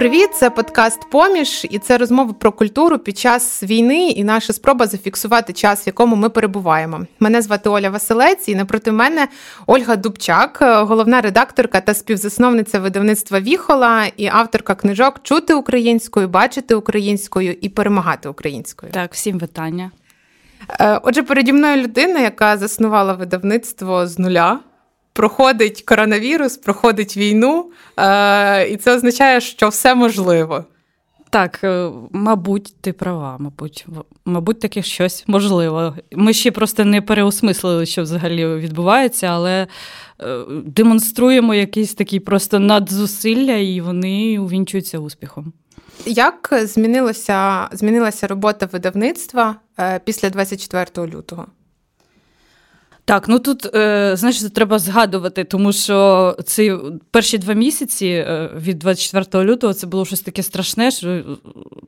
[0.00, 4.86] Привіт, це подкаст Поміж, і це розмови про культуру під час війни і наша спроба
[4.86, 7.06] зафіксувати час, в якому ми перебуваємо.
[7.18, 9.28] Мене звати Оля Василець, і напроти мене
[9.66, 17.56] Ольга Дубчак, головна редакторка та співзасновниця видавництва Віхола і авторка книжок Чути українською, бачити українською
[17.60, 18.92] і перемагати українською.
[18.92, 19.90] Так, всім вітання.
[20.80, 24.60] Е, отже, переді мною людина, яка заснувала видавництво з нуля
[25.12, 30.64] проходить коронавірус, проходить війну, е, і це означає, що все можливо.
[31.30, 33.86] Так, е, мабуть, ти права, мабуть,
[34.24, 35.96] мабуть, таке щось можливо.
[36.12, 39.66] Ми ще просто не переосмислили, що взагалі відбувається, але
[40.20, 45.52] е, демонструємо якісь такі просто надзусилля, і вони увінчуються успіхом.
[46.06, 49.56] Як змінилося, змінилася робота видавництва
[50.04, 51.46] після 24 лютого?
[53.04, 56.74] Так, ну тут е, знаєш, треба згадувати, тому що ці
[57.10, 61.22] перші два місяці е, від 24 лютого це було щось таке страшне, що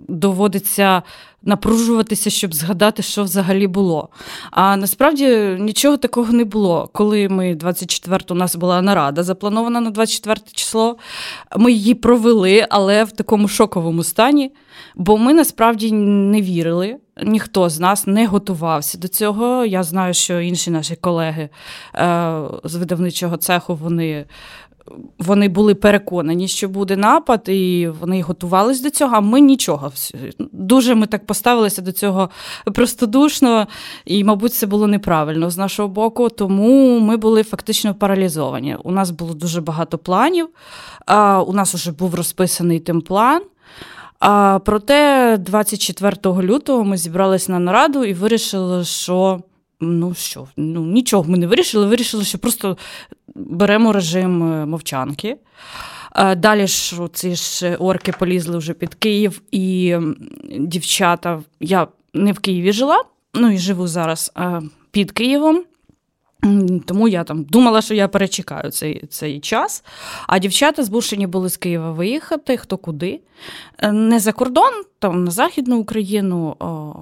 [0.08, 1.02] доводиться
[1.42, 4.08] напружуватися, щоб згадати, що взагалі було.
[4.50, 5.26] А насправді
[5.60, 6.90] нічого такого не було.
[6.92, 10.96] Коли ми 24 у нас була нарада, запланована на 24 число,
[11.56, 14.52] ми її провели, але в такому шоковому стані,
[14.94, 16.96] бо ми насправді не вірили.
[17.22, 19.64] Ніхто з нас не готувався до цього.
[19.64, 21.48] Я знаю, що інші наші колеги
[21.94, 24.26] е, з видавничого цеху вони
[25.18, 29.16] вони були переконані, що буде напад, і вони готувалися до цього.
[29.16, 29.92] А ми нічого.
[30.52, 32.30] Дуже ми так поставилися до цього
[32.74, 33.66] простодушно,
[34.04, 36.28] і, мабуть, це було неправильно з нашого боку.
[36.28, 38.76] Тому ми були фактично паралізовані.
[38.84, 40.48] У нас було дуже багато планів.
[41.46, 43.42] У нас вже був розписаний тим план.
[44.24, 49.40] А проте 24 лютого ми зібралися на нараду і вирішили, що
[49.80, 51.86] ну що, ну нічого ми не вирішили.
[51.86, 52.76] Вирішили, що просто
[53.34, 55.36] беремо режим е, мовчанки.
[56.16, 59.96] Е, далі ж ці ж орки полізли вже під Київ, і
[60.58, 61.42] дівчата.
[61.60, 63.04] Я не в Києві жила,
[63.34, 64.32] ну і живу зараз
[64.90, 65.64] під Києвом.
[66.86, 69.84] Тому я там думала, що я перечекаю цей цей час.
[70.26, 73.20] А дівчата змушені були з Києва виїхати, хто куди.
[73.78, 76.94] Е, не за кордон, там на Західну Україну, о,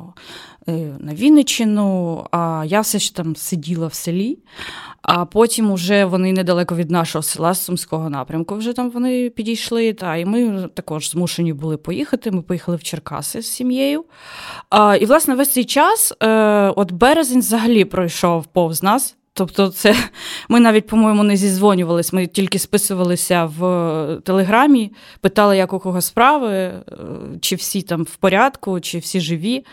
[0.99, 4.39] на Вінниччину, а я все ж там сиділа в селі.
[5.03, 8.55] А потім уже вони недалеко від нашого села Сумського напрямку.
[8.55, 9.93] Вже там вони підійшли.
[9.93, 12.31] Та і ми також змушені були поїхати.
[12.31, 14.05] Ми поїхали в Черкаси з сім'єю.
[14.71, 16.28] А, І, власне, весь цей час, е,
[16.77, 19.17] от березень взагалі пройшов повз нас.
[19.41, 19.97] Тобто, це
[20.49, 26.53] ми навіть, по-моєму, не зізвонювалися, ми тільки списувалися в Телеграмі, питали, як у кого справи,
[26.53, 26.83] е,
[27.41, 29.65] чи всі там в порядку, чи всі живі,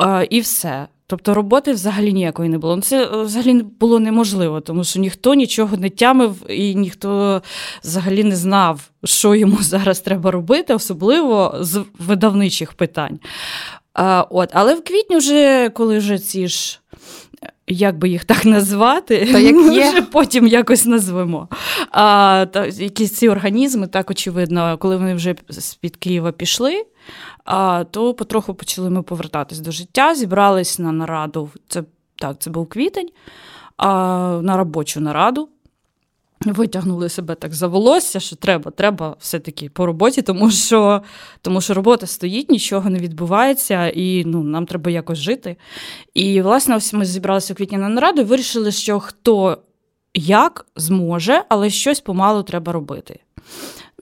[0.00, 0.86] е, і все.
[1.06, 2.76] Тобто роботи взагалі ніякої не було.
[2.76, 7.42] Ну, це е, взагалі було неможливо, тому що ніхто нічого не тямив і ніхто
[7.84, 13.18] взагалі не знав, що йому зараз треба робити, особливо з видавничих питань.
[14.30, 16.79] От, Але в квітні, вже, коли вже ці ж.
[17.72, 19.90] Як би їх так назвати, та як є.
[19.90, 21.48] вже потім якось назвемо.
[21.90, 26.84] А, та, Якісь ці організми, так очевидно, коли вони вже з-під Києва пішли,
[27.44, 30.14] а, то потроху почали ми повертатись до життя.
[30.14, 31.50] Зібрались на нараду.
[31.68, 31.82] Це
[32.16, 33.08] так, це був квітень,
[33.76, 33.88] а,
[34.42, 35.48] на робочу нараду.
[36.44, 41.02] Витягнули себе так за волосся, що треба, треба все-таки по роботі, тому що
[41.42, 45.56] тому що робота стоїть, нічого не відбувається, і ну, нам треба якось жити.
[46.14, 49.58] І, власне, ось ми зібралися у квітні на нараду і вирішили, що хто
[50.14, 53.20] як зможе, але щось помалу треба робити.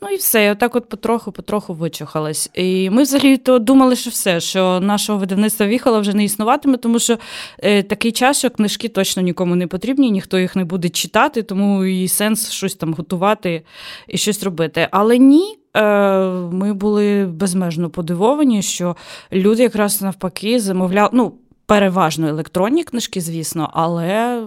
[0.02, 2.50] Ну і все, і отак от потроху-потроху вичухалась.
[2.54, 6.98] І ми взагалі то думали, що все, що нашого видавництва віхала вже не існуватиме, тому
[6.98, 7.18] що
[7.58, 11.84] е, такий час, що книжки точно нікому не потрібні, ніхто їх не буде читати, тому
[11.84, 13.62] і сенс щось там готувати
[14.08, 14.88] і щось робити.
[14.90, 15.54] Але ні.
[15.76, 18.96] Е, ми були безмежно подивовані, що
[19.32, 21.32] люди якраз навпаки замовляли, ну,
[21.66, 24.42] переважно електронні книжки, звісно, але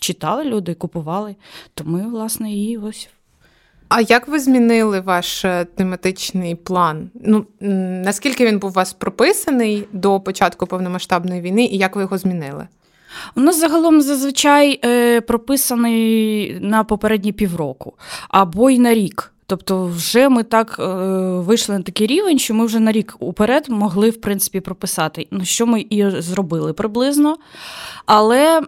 [0.00, 1.36] читали люди, купували.
[1.74, 3.08] То ми, власне, і ось
[3.94, 7.10] а як ви змінили ваш е, тематичний план?
[7.14, 7.46] Ну
[8.04, 12.68] наскільки він був у вас прописаний до початку повномасштабної війни, і як ви його змінили?
[13.34, 17.92] У нас загалом зазвичай е, прописаний на попередні півроку
[18.28, 19.32] або й на рік.
[19.52, 20.84] Тобто, вже ми так е,
[21.40, 25.44] вийшли на такий рівень, що ми вже на рік уперед могли в принципі прописати, ну
[25.44, 27.36] що ми і зробили приблизно.
[28.06, 28.60] Але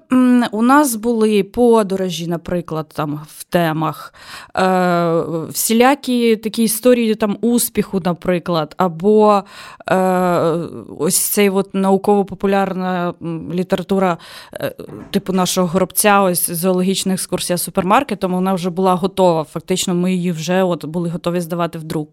[0.53, 4.15] у нас були подорожі, наприклад, там в темах,
[4.57, 9.43] е, всілякі такі історії там успіху, наприклад, або
[9.91, 9.97] е,
[10.99, 13.15] ось цей от науково-популярна
[13.53, 14.19] література,
[14.53, 14.75] е,
[15.11, 19.45] типу нашого горобця, ось зоологічна екскурсія супермаркетом, вона вже була готова.
[19.45, 22.11] Фактично, ми її вже от були готові здавати в друк.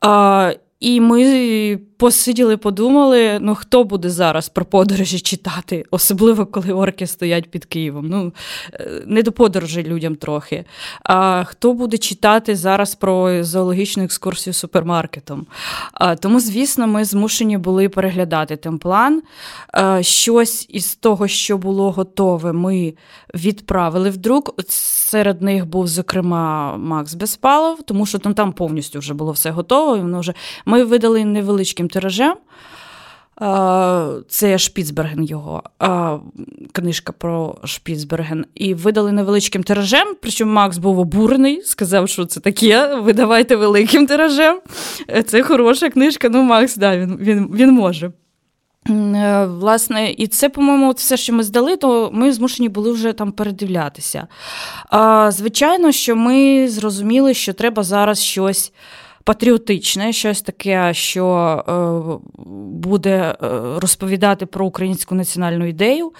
[0.00, 7.06] А, і ми посиділи, подумали: ну хто буде зараз про подорожі читати, особливо коли орки
[7.06, 8.08] стоять під Києвом.
[8.08, 8.32] Ну
[9.06, 10.64] не до подорожі людям трохи.
[11.02, 15.46] А хто буде читати зараз про зоологічну екскурсію супермаркетом?
[15.92, 19.22] А, Тому, звісно, ми змушені були переглядати темплан.
[19.72, 22.94] А, Щось із того, що було готове, ми
[23.34, 24.54] відправили в друк.
[24.68, 29.96] Серед них був, зокрема, Макс Безпалов, тому що там там повністю вже було все готово.
[29.98, 30.34] Воно вже...
[30.72, 32.34] Ми видали невеличким тиражем.
[34.28, 35.62] Це Шпіцберген його
[36.72, 38.44] книжка про Шпіцберген.
[38.54, 40.08] І видали невеличким тиражем.
[40.20, 42.94] Причому Макс був обурений, сказав, що це таке.
[42.94, 44.60] Видавайте великим тиражем.
[45.26, 46.28] Це хороша книжка.
[46.28, 48.12] Ну, Макс, да, він, він, він може.
[48.90, 53.32] Е, власне, і це, по-моєму, все, що ми здали, то ми змушені були вже там
[53.32, 54.26] передивлятися.
[55.28, 58.72] Звичайно, що ми зрозуміли, що треба зараз щось
[59.24, 61.26] патріотичне, щось таке, що
[61.68, 61.72] е,
[62.70, 66.12] буде е, розповідати про українську національну ідею.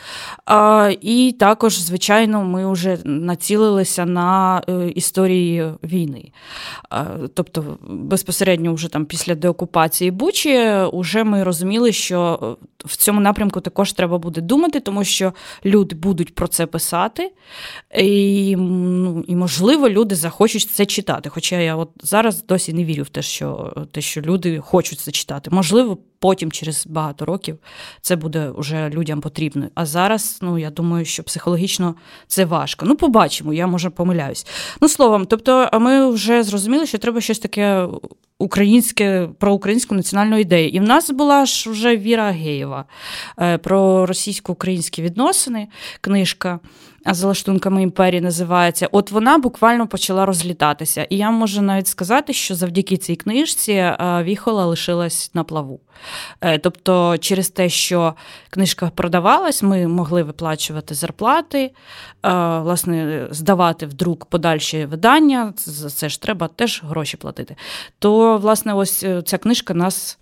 [1.00, 6.32] І також, звичайно, ми вже націлилися на е, історії війни.
[7.34, 12.38] Тобто, безпосередньо, вже там після деокупації Бучі, вже ми розуміли, що
[12.84, 15.32] в цьому напрямку також треба буде думати, тому що
[15.64, 17.32] люди будуть про це писати,
[17.98, 21.28] і, ну, і можливо, люди захочуть це читати.
[21.28, 25.10] Хоча я от зараз досі не вірю в те, що те, що люди хочуть це
[25.10, 25.50] читати.
[25.52, 27.58] Можливо, потім, через багато років,
[28.00, 29.68] це буде вже людям потрібно.
[29.74, 31.94] А зараз, ну я думаю, що психологічно
[32.26, 32.86] це важко.
[32.86, 34.46] Ну, побачимо, я може помиляюсь.
[34.80, 37.88] Ну, словом, тобто, ми вже зрозуміли, що треба щось таке
[38.38, 40.68] українське про українську національну ідею.
[40.68, 42.84] І в нас була ж вже Віра Геєва
[43.40, 45.68] е, про російсько-українські відносини,
[46.00, 46.60] книжка.
[47.06, 48.88] За лаштунками імперії називається.
[48.92, 51.06] От вона буквально почала розлітатися.
[51.10, 55.80] І я можу навіть сказати, що завдяки цій книжці е, Віхола лишилась на плаву.
[56.40, 58.14] Е, тобто, через те, що
[58.50, 61.72] книжка продавалась, ми могли виплачувати зарплати,
[62.22, 65.52] власне, здавати в друк подальші видання.
[65.56, 67.56] За це ж треба теж гроші платити.
[67.98, 70.18] То, власне, ось ця книжка нас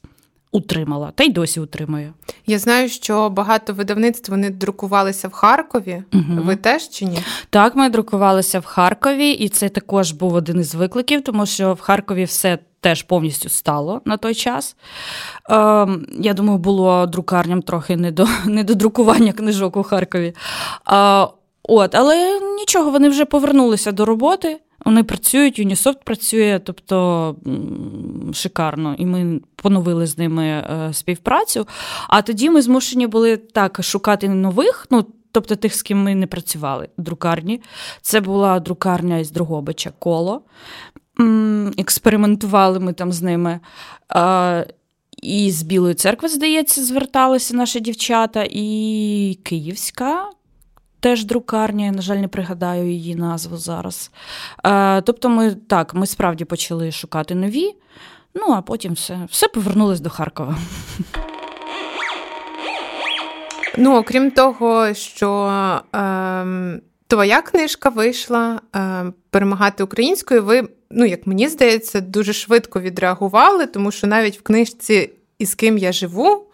[0.52, 2.12] утримала, та й досі утримує.
[2.46, 6.02] Я знаю, що багато видавництв вони друкувалися в Харкові.
[6.12, 6.42] Угу.
[6.44, 7.18] Ви теж чи ні?
[7.50, 11.80] Так, ми друкувалися в Харкові, і це також був один із викликів, тому що в
[11.80, 12.58] Харкові все.
[12.82, 14.76] Теж повністю стало на той час.
[15.50, 15.54] Е,
[16.18, 20.34] Я думаю, було друкарням трохи не до не до друкування книжок у Харкові.
[20.92, 21.26] Е,
[21.62, 24.60] от, Але нічого, вони вже повернулися до роботи.
[24.84, 27.36] Вони працюють, Unisoft працює, тобто
[28.32, 31.66] шикарно, і ми поновили з ними е, співпрацю.
[32.08, 34.86] А тоді ми змушені були так шукати нових.
[34.90, 37.60] ну, Тобто тих, з ким ми не працювали друкарні.
[38.02, 40.42] Це була друкарня із Другобича коло.
[41.78, 43.60] Експериментували ми там з ними.
[45.22, 50.30] І з Білої церкви, здається, зверталися наші дівчата, і Київська
[51.00, 54.10] теж друкарня, я, на жаль, не пригадаю її назву зараз.
[54.64, 57.74] Е, Тобто, ми так, ми справді почали шукати нові,
[58.34, 60.56] ну а потім все, все повернулось до Харкова.
[63.78, 65.50] Ну, окрім того, що
[65.94, 73.66] е, твоя книжка вийшла е, перемагати українською, ви, ну, як мені здається, дуже швидко відреагували,
[73.66, 76.46] тому що навіть в книжці із ким я живу.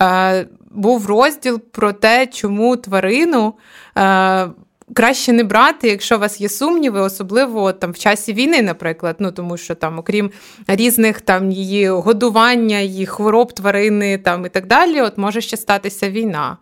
[0.00, 3.54] Е, був розділ про те, чому тварину
[3.98, 4.48] е,
[4.94, 9.16] краще не брати, якщо у вас є сумніви, особливо там в часі війни, наприклад.
[9.18, 10.30] Ну тому що там, окрім
[10.66, 16.10] різних там її годування, її хвороб тварини там і так далі, от може ще статися
[16.10, 16.56] війна.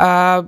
[0.00, 0.44] Е,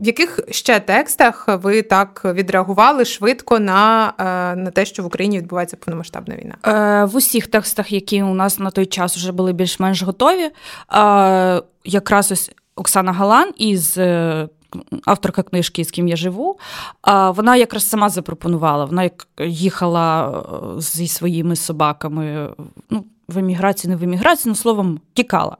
[0.00, 5.38] в яких ще текстах ви так відреагували швидко на е, на те, що в Україні
[5.38, 6.56] відбувається повномасштабна війна?
[6.66, 10.50] Е, В усіх текстах, які у нас на той час вже були більш-менш готові,
[10.94, 13.98] е, якраз ось Оксана Галан із.
[15.04, 16.58] Авторка книжки, з ким я живу,
[17.34, 18.84] вона якраз сама запропонувала.
[18.84, 19.10] Вона
[19.40, 20.42] їхала
[20.78, 22.48] зі своїми собаками
[22.90, 25.56] ну, в еміграцію, не в еміграцію, ну словом, тікала.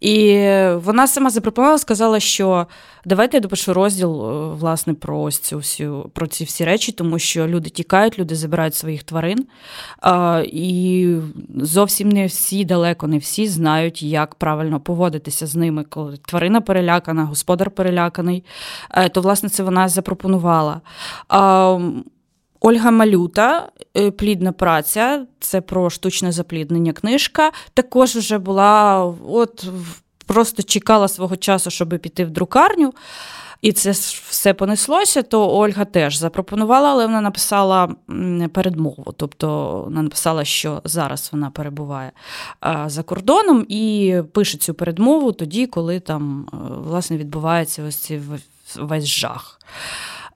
[0.00, 2.66] І вона сама запропонувала, сказала, що
[3.04, 7.18] давайте я допишу розділ е, власне, про ось цю всю, про ці всі речі, тому
[7.18, 9.46] що люди тікають, люди забирають своїх тварин.
[10.44, 11.16] І
[11.56, 17.24] зовсім не всі, далеко не всі знають, як правильно поводитися з ними, коли тварина перелякана,
[17.24, 18.44] господар переляканий.
[18.90, 20.80] Е, то, власне, це вона запропонувала.
[22.64, 27.52] Ольга Малюта, е, плідна праця, це про штучне запліднення книжка.
[27.74, 29.66] Також вже була, от
[30.26, 32.92] просто чекала свого часу, щоб піти в друкарню.
[33.62, 33.90] і це
[34.28, 37.94] все понеслося, то Ольга теж запропонувала, але вона написала
[38.52, 39.14] передмову.
[39.16, 42.12] Тобто вона написала, що зараз вона перебуває
[42.86, 46.56] за кордоном і пише цю передмову тоді, коли там е,
[46.88, 48.20] власне відбувається ось цей
[48.76, 49.60] весь жах.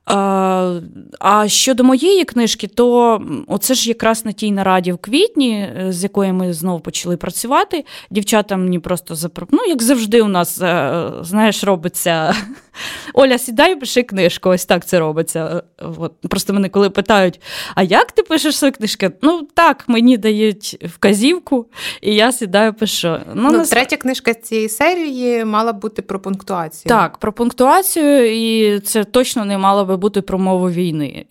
[0.07, 6.03] А щодо моєї книжки, то оце ж якраз на тій нараді в квітні, е, з
[6.03, 7.85] якої ми знову почали працювати.
[8.11, 12.35] Дівчата мені просто запропонували, ну, як завжди, у нас, е, знаєш, робиться.
[13.15, 14.49] Оля, сідай, пиши книжку.
[14.49, 15.63] Ось так це робиться.
[15.99, 16.13] От.
[16.31, 17.41] Просто мене коли питають:
[17.75, 19.07] а як ти пишеш свою книжку?
[19.23, 21.67] Ну так, мені дають вказівку,
[22.01, 23.19] і я сідаю, пишу.
[23.35, 23.69] Ну, ну нас...
[23.69, 26.89] Третя книжка цієї серії мала бути про пунктуацію.
[26.89, 31.25] Так, про пунктуацію, і це точно не мало би бути про мову війни.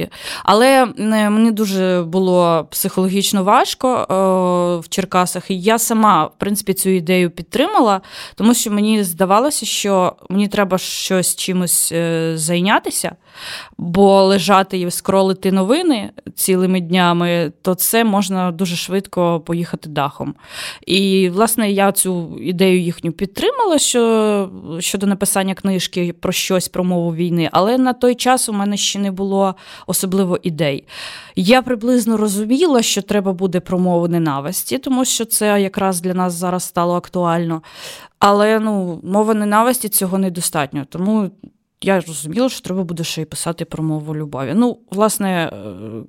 [0.44, 4.06] Але е, мені дуже було психологічно важко
[4.86, 8.02] в Черкасах, і я сама, в принципі, цю ідею підтримала,
[8.36, 13.16] тому що мені здавалося, що мені треба щось чимось е, зайнятися,
[13.78, 20.36] бо лежати і скролити новини цілими днями, то це можна дуже швидко поїхати дахом.
[20.88, 24.50] І, власне, я цю ідею їхню підтримала що,
[24.80, 29.00] щодо написання книжки про щось про мову війни, але на той час у мене ще
[29.00, 29.56] не було
[29.88, 30.84] особливо ідей.
[31.36, 36.34] Я приблизно розуміла, що треба буде про мову ненависті, тому що це якраз для нас
[36.34, 37.62] зараз стало актуально.
[38.20, 40.86] Але ну, мова ненависті цього недостатньо.
[40.90, 41.32] Тому
[41.86, 44.54] я розуміла, що треба буде ще й писати про мову любові.
[44.56, 45.52] Ну, власне, е,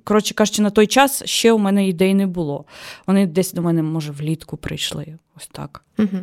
[0.03, 2.65] коротше кажучи, на той час ще у мене ідей не було.
[3.07, 5.17] Вони десь до мене, може, влітку прийшли.
[5.37, 5.83] Ось так.
[5.99, 6.17] Угу.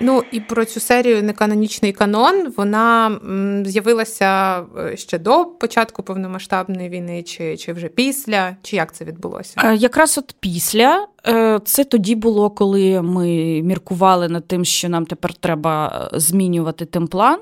[0.00, 3.18] Ну і про цю серію неканонічний канон вона
[3.66, 9.60] з'явилася е, ще до початку повномасштабної війни, чи чи вже після, чи як це відбулося?
[9.64, 13.26] Е, якраз от після е, це тоді було, коли ми
[13.62, 17.38] міркували над тим, що нам тепер треба змінювати темплан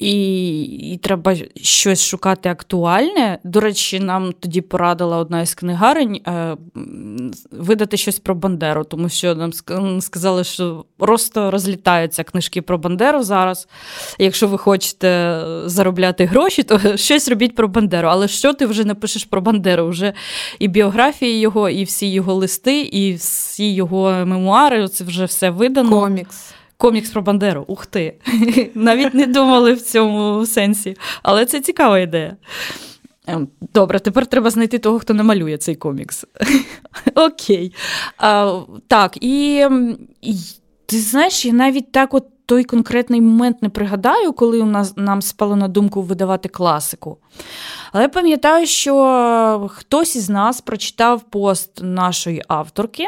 [0.00, 3.38] і і треба щось шукати актуальне.
[3.44, 6.56] До речі, нам тоді порадила одна із книгарень е,
[7.50, 9.52] видати щось про Бандеру, тому що нам
[10.00, 13.68] сказали, що просто розлітаються книжки про Бандеру зараз.
[14.18, 18.08] Якщо ви хочете заробляти гроші, то щось робіть про Бандеру.
[18.08, 19.88] Але що ти вже напишеш про Бандеру?
[19.88, 20.12] Вже
[20.58, 26.00] і біографії його, і всі його листи, і всі його мемуари це вже все видано.
[26.00, 26.54] Комікс.
[26.80, 27.64] Комікс про Бандеру.
[27.68, 28.14] Ух ти!
[28.74, 30.96] Навіть не думали в цьому сенсі.
[31.22, 32.36] Але це цікава ідея.
[33.26, 36.26] Ем, добре, тепер треба знайти того, хто намалює цей комікс.
[37.14, 37.74] Окей.
[38.18, 39.66] А, Так, і,
[40.22, 40.34] і
[40.86, 45.22] ти знаєш, я навіть так от той конкретний момент не пригадаю, коли у нас нам
[45.22, 47.18] спало на думку видавати класику.
[47.92, 53.04] Але пам'ятаю, що хтось із нас прочитав пост нашої авторки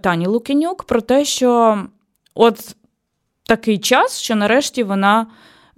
[0.00, 1.78] Тані Лукенюк про те, що
[2.34, 2.76] от
[3.46, 5.26] такий час, що нарешті вона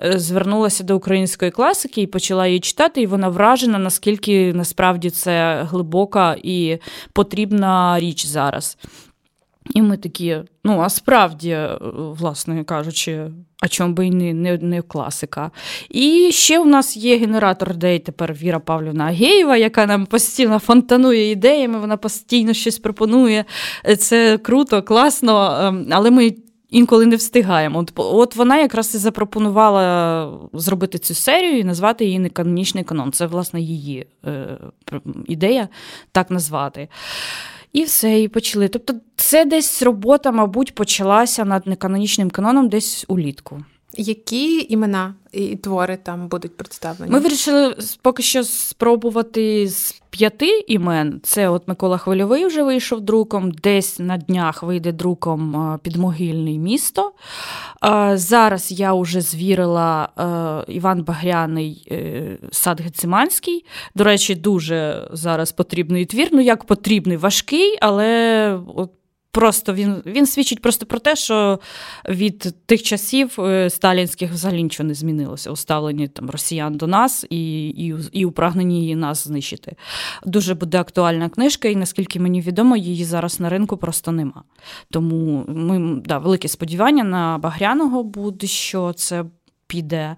[0.05, 5.63] е, звернулася до української класики і почала її читати, і вона вражена, наскільки насправді це
[5.63, 6.79] глибока і
[7.13, 8.79] потрібна річ зараз.
[9.75, 11.79] І ми такі, ну, а справді, е,
[12.19, 13.31] власне кажучи,
[13.61, 15.51] а чому би і не, не не, класика.
[15.89, 21.31] І ще у нас є генератор ідей тепер Віра Павлівна Агеєва, яка нам постійно фонтанує
[21.31, 23.45] ідеями, вона постійно щось пропонує.
[23.99, 26.35] Це круто, класно, ем, але ми
[26.75, 27.79] інколи не встигаємо.
[27.79, 33.13] От от вона якраз і запропонувала зробити цю серію і назвати її неканонічний канон.
[33.13, 34.59] Це, власне, її е,
[35.27, 35.69] ідея
[36.13, 36.89] так назвати.
[37.73, 38.69] І все, і почали.
[38.69, 43.65] Тобто, це десь робота, мабуть, почалася над неканонічним каноном десь улітку.
[43.97, 47.13] Які імена і твори там будуть представлені?
[47.13, 51.21] Ми вирішили поки що спробувати з п'яти імен.
[51.23, 57.13] Це от Микола Хвильовий вже вийшов друком, десь на днях вийде друком підмогильне місто.
[58.13, 60.09] Зараз я вже звірила
[60.69, 63.65] Іван Багряний е, сад Гециманський.
[63.95, 66.29] До речі, дуже зараз потрібний твір.
[66.33, 68.91] Ну, як потрібний, важкий, але от
[69.35, 71.61] Просто він він свідчить просто про те, що
[72.09, 77.27] від тих часів е, сталінських взагалі нічого не змінилося у ставленні там росіян до нас
[77.31, 79.77] і і, і у прагненні нас знищити.
[80.25, 84.43] Дуже буде актуальна книжка, і наскільки мені відомо, її зараз на ринку просто нема.
[84.91, 89.25] Тому ми да, велике сподівання на Багряного буде, що це
[89.67, 90.17] піде.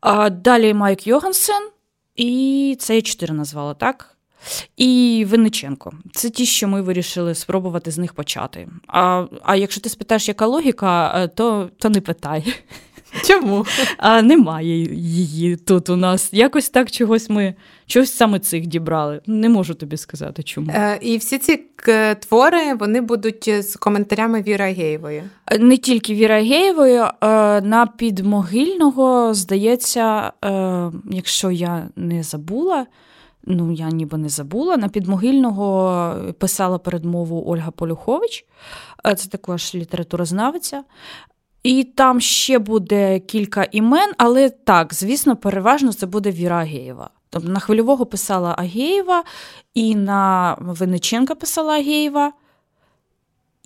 [0.00, 1.68] А Далі Майк Йогансен,
[2.16, 4.16] і це я чотири назвала, так?
[4.76, 5.92] І Винниченко.
[6.12, 8.68] Це ті, що ми вирішили спробувати з них почати.
[8.86, 12.54] А а якщо ти спитаєш, яка логіка, е, то то не питай.
[13.24, 13.66] Чому?
[13.96, 16.28] А немає її тут у нас.
[16.32, 17.54] Якось так чогось ми
[17.86, 19.20] чогось саме цих дібрали.
[19.26, 20.70] Не можу тобі сказати, чому.
[20.74, 21.60] Е, І всі ці
[22.20, 25.22] твори вони будуть з коментарями Віра Геєвої.
[25.46, 27.10] Е, не тільки Віра Геєвої, е,
[27.60, 32.86] на підмогильного здається, е, якщо я не забула.
[33.44, 34.76] Ну, я ніби не забула.
[34.76, 38.46] На підмогильного писала передмову Ольга Полюхович,
[39.16, 40.84] це також літературознавиця.
[41.62, 47.10] І там ще буде кілька імен, але так, звісно, переважно це буде Віра Агеєва.
[47.30, 49.24] Тобто на хвильового писала Агеєва,
[49.74, 52.32] і на Винниченка писала Агеєва.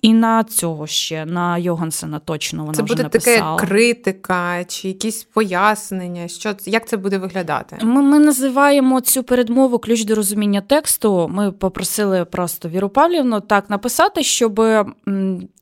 [0.05, 3.55] І на цього ще, на Йогансена точно вона це вже буде написала.
[3.55, 6.27] таке критика чи якісь пояснення.
[6.27, 7.77] Що Як це буде виглядати?
[7.81, 11.27] Ми ми називаємо цю передмову ключ до розуміння тексту.
[11.33, 14.61] Ми попросили просто Віру Павлівну так написати, щоб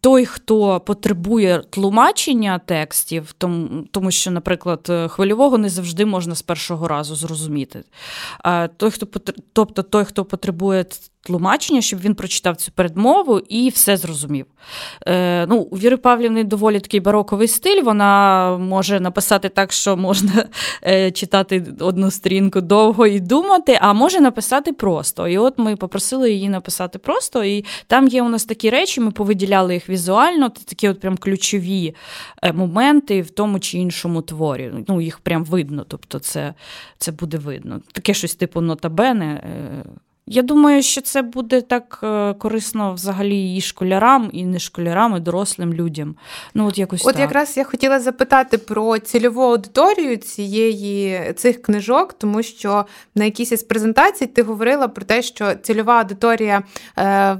[0.01, 6.87] той, хто потребує тлумачення текстів, тому, тому що, наприклад, хвильового не завжди можна з першого
[6.87, 7.83] разу зрозуміти.
[8.77, 9.07] Той, хто
[9.53, 10.85] тобто той, хто потребує
[11.23, 14.45] тлумачення, щоб він прочитав цю передмову і все зрозумів.
[15.07, 17.83] Е, ну, У Віри Павлівни доволі такий бароковий стиль.
[17.83, 20.45] Вона може написати так, що можна
[20.83, 25.27] е, читати одну сторінку довго і думати, а може написати просто.
[25.27, 27.43] І от ми попросили її написати просто.
[27.43, 31.95] І там є у нас такі речі, ми повиділяли їх візуально, такі от прям ключові
[32.41, 34.71] е, моменти в тому чи іншому творі.
[34.87, 36.53] Ну, Їх прям видно, тобто це,
[36.97, 37.81] це буде видно.
[37.91, 39.25] Таке щось типу нотабене.
[39.25, 39.83] Е,
[40.25, 45.19] я думаю, що це буде так е, корисно взагалі і школярам, і не школярам, і
[45.19, 46.15] дорослим людям.
[46.53, 47.21] Ну, От якось От так.
[47.21, 53.63] якраз я хотіла запитати про цільову аудиторію цієї цих книжок, тому що на якійсь із
[53.63, 56.63] презентацій ти говорила про те, що цільова аудиторія
[56.97, 57.37] е,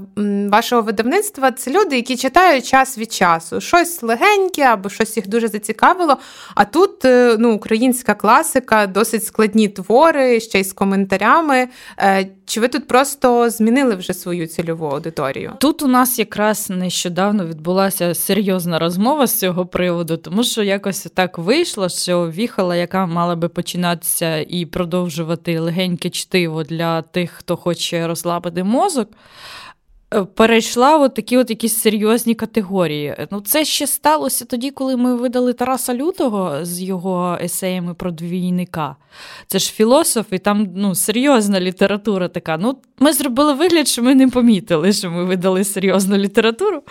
[0.50, 3.60] вашого видавництва це люди, які читають час від часу.
[3.60, 6.16] Щось легеньке або щось їх дуже зацікавило.
[6.54, 11.68] А тут е, ну, українська класика, досить складні твори, ще й з коментарями.
[12.46, 15.52] Чи ви тут просто змінили вже свою цільову аудиторію?
[15.60, 21.38] Тут у нас якраз нещодавно відбулася серйозна розмова з цього приводу, тому що якось так
[21.38, 28.06] вийшло, що віхала, яка мала би починатися і продовжувати легеньке чтиво для тих, хто хоче
[28.06, 29.08] розслабити мозок.
[30.14, 33.16] Е, перейшла от такі от якісь серйозні категорії.
[33.30, 38.96] Ну, Це ще сталося тоді, коли ми видали Тараса Лютого з його есеями про двійника.
[39.46, 42.56] Це ж філософ, і там ну, серйозна література така.
[42.56, 46.82] Ну, Ми зробили вигляд, що ми не помітили, що ми видали серйозну літературу.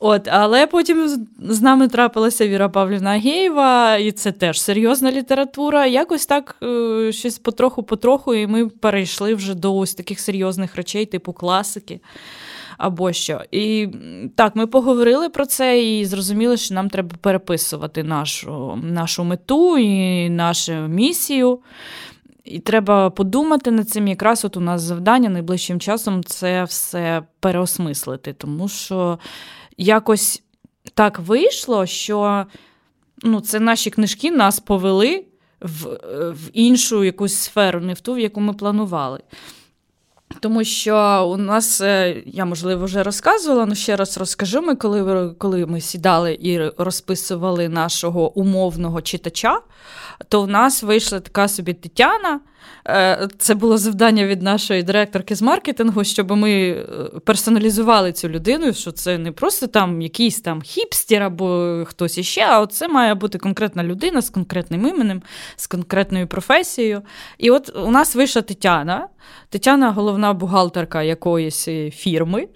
[0.00, 5.86] От, Але потім з нами трапилася Віра Павлівна Агєєва, і це теж серйозна література.
[5.86, 11.32] Якось так е, щось потроху-потроху, і ми перейшли вже до ось таких серйозних речей, типу
[11.32, 12.00] класики
[12.78, 13.40] або що.
[13.50, 13.88] І
[14.34, 20.28] так, ми поговорили про це і зрозуміли, що нам треба переписувати нашу, нашу мету і
[20.30, 21.58] нашу місію.
[22.44, 24.08] І треба подумати над цим.
[24.08, 29.18] Якраз от у нас завдання найближчим часом це все переосмислити, тому що
[29.76, 30.42] якось
[30.94, 32.46] так вийшло, що
[33.22, 35.24] ну, це наші книжки нас повели
[35.60, 35.84] в,
[36.30, 39.20] в іншу якусь сферу, не в ту, в яку ми планували.
[40.40, 44.62] Тому що у нас, е, я можливо вже розказувала, але ще раз розкажу.
[44.62, 49.60] Ми коли коли ми сідали і розписували нашого умовного читача,
[50.28, 52.40] то в нас вийшла така собі Тетяна.
[52.88, 56.84] Е, це було завдання від нашої директорки з маркетингу, щоб ми е,
[57.24, 62.66] персоналізували цю людину, що це не просто там якийсь там хіпстер або хтось іще, а
[62.66, 65.22] це має бути конкретна людина з конкретним іменем,
[65.56, 67.02] з конкретною професією.
[67.38, 69.08] І от у нас вийшла Тетяна.
[69.48, 72.48] Тетяна головна бухгалтерка якоїсь фірми.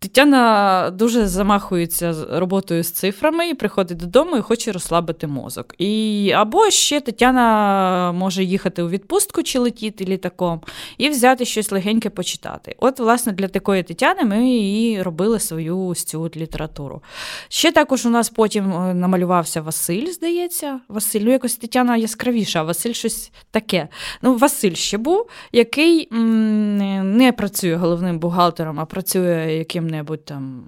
[0.00, 5.74] Тетяна дуже замахується роботою з цифрами і приходить додому і хоче розслабити мозок.
[5.78, 10.60] І Або ще Тетяна може їхати у відпустку чи летіти літаком
[10.98, 12.74] і взяти щось легеньке почитати.
[12.78, 17.02] От, власне, для такої Тетяни ми і робили свою цю літературу.
[17.48, 20.80] Ще також у нас потім е, намалювався Василь, здається.
[20.88, 23.88] Василь, ну якось Тетяна яскравіша, а Василь щось таке.
[24.22, 30.64] Ну, Василь ще був, який м- не працює головним бухгалтером, а працює яким яким-небудь там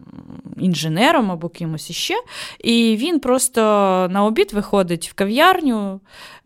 [0.57, 2.15] інженером або кимось іще.
[2.59, 3.61] І він просто
[4.11, 6.01] на обід виходить в кав'ярню,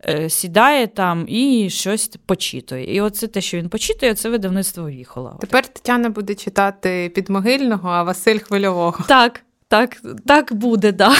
[0.05, 2.95] е, сідає там і щось почитує.
[2.95, 5.37] І оце те, що він почитує, це видавництво Віхола.
[5.41, 9.05] Тепер Тетяна буде читати підмогильного, а Василь хвильового.
[9.07, 9.41] Так.
[9.67, 11.11] Так так буде, да.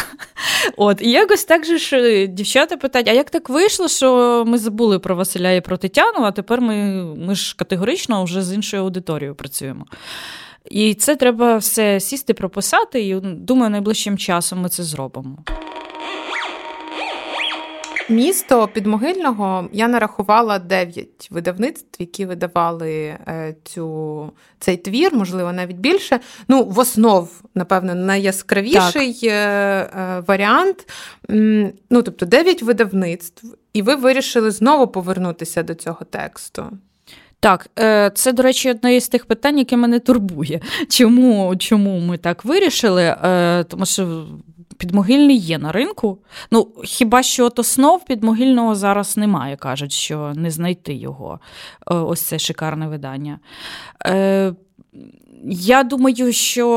[0.77, 4.57] От, І якось так же ж е, дівчата питають, а як так вийшло, що ми
[4.57, 6.75] забули про Василя і про Тетяну, а тепер ми
[7.15, 9.85] ми ж категорично вже з іншою аудиторією працюємо.
[10.69, 15.37] І це треба все сісти, прописати, і думаю, найближчим часом ми це зробимо.
[18.09, 26.19] Місто Підмогильного я нарахувала дев'ять видавництв, які видавали е, цю, цей твір, можливо, навіть більше.
[26.47, 29.23] Ну, в основ, напевно, найяскравіший так.
[29.23, 30.89] Е, варіант.
[31.89, 36.71] Ну, тобто, дев'ять видавництв, і ви вирішили знову повернутися до цього тексту.
[37.45, 40.61] Так, е, це, до речі, одне із тих питань, яке мене турбує.
[40.89, 43.03] Чому чому ми так вирішили?
[43.03, 44.25] Е, тому що
[44.77, 46.17] підмогильний є на ринку.
[46.51, 51.39] Ну, хіба що от основ підмогильного зараз немає, кажуть, що не знайти його.
[51.91, 53.39] Е, ось це шикарне видання.
[55.43, 56.67] Я думаю, що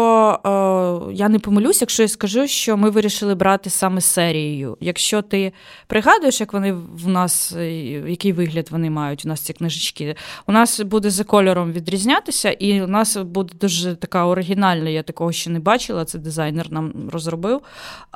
[1.11, 4.77] е, я не помилюсь, якщо я скажу, що ми вирішили брати саме серією.
[4.81, 5.53] Якщо ти
[5.87, 7.73] пригадуєш, як вони в нас, е,
[8.11, 10.15] який вигляд вони мають, у нас ці книжечки,
[10.47, 15.33] у нас буде за кольором відрізнятися, і у нас буде дуже така оригінальна, я такого
[15.33, 17.61] ще не бачила, це дизайнер нам розробив.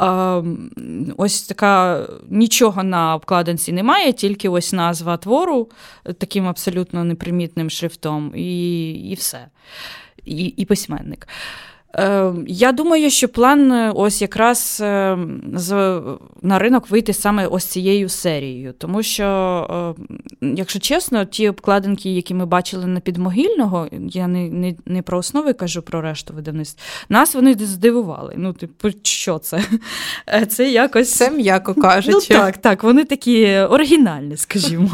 [0.00, 0.42] Е,
[1.16, 5.68] ось така нічого на обкладинці немає, тільки ось назва твору
[6.18, 9.46] таким абсолютно непримітним шрифтом, і, і все
[10.24, 11.28] і, і письменник.
[11.98, 15.18] Е, я думаю, що план е, ось якраз е,
[16.42, 18.74] на ринок вийти саме ось цією серією.
[18.78, 19.96] Тому що,
[20.40, 25.52] якщо чесно, ті обкладинки, які ми бачили на підмогильного, я не не, не про основи
[25.52, 28.34] кажу про решту видавництв, нас вони здивували.
[28.36, 29.60] Ну, типу, що це?
[30.48, 32.16] Це якось Це м'яко кажучи.
[32.30, 34.90] Ну, Так, так, вони такі оригінальні, скажімо.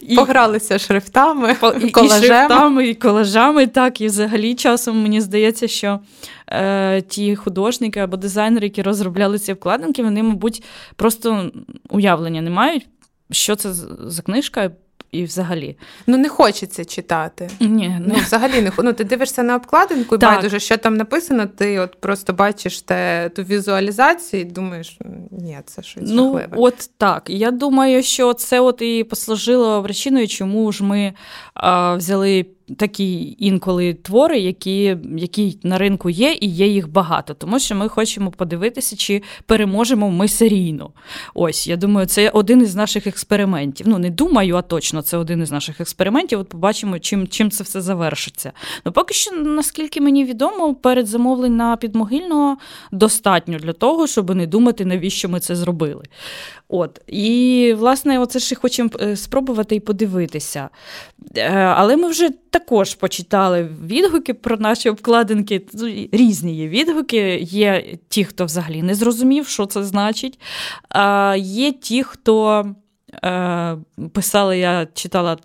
[0.00, 0.16] І...
[0.16, 2.24] Погралися шрифтами, і, колажем.
[2.24, 3.66] і шрифтами, і колажами.
[3.66, 6.00] Так, і взагалі часом мені здається, що
[6.48, 10.62] е, ті художники або дизайнери, які розробляли ці вкладинки, вони, мабуть,
[10.96, 11.50] просто
[11.90, 12.88] уявлення не мають,
[13.30, 14.70] що це за книжка.
[15.12, 15.76] І взагалі.
[16.06, 17.50] Ну, не хочеться читати.
[17.60, 20.34] Ні, Ну, взагалі не Ну, Ти дивишся на обкладинку і так.
[20.34, 24.98] байдуже, що там написано, ти от просто бачиш те, ту візуалізацію і думаєш,
[25.30, 26.48] ні, це щось ну, жахливе.
[26.56, 27.30] От так.
[27.30, 31.12] Я думаю, що це от і послужило причиною, чому ж ми
[31.54, 37.34] а, взяли такі інколи твори, які які на ринку є, і є їх багато.
[37.34, 40.90] Тому що ми хочемо подивитися, чи переможемо ми серійно.
[41.34, 43.88] Ось, я думаю, це один із наших експериментів.
[43.88, 46.40] Ну, не думаю, а точно це один із наших експериментів.
[46.40, 48.52] От побачимо, чим чим це все завершиться.
[48.84, 52.56] Ну, поки що, наскільки мені відомо, перед замовлень на підмогильного
[52.92, 56.04] достатньо для того, щоб не думати, навіщо ми це зробили.
[56.68, 57.00] От.
[57.06, 60.68] І, власне, оце і хочемо е, спробувати і подивитися.
[61.36, 65.62] Е, але ми вже також почитали відгуки про наші обкладинки.
[66.12, 67.38] Різні є відгуки.
[67.42, 70.40] Є ті, хто взагалі не зрозумів, що це значить.
[70.88, 72.64] А Є ті, хто
[73.24, 73.76] е,
[74.12, 75.36] писали, я читала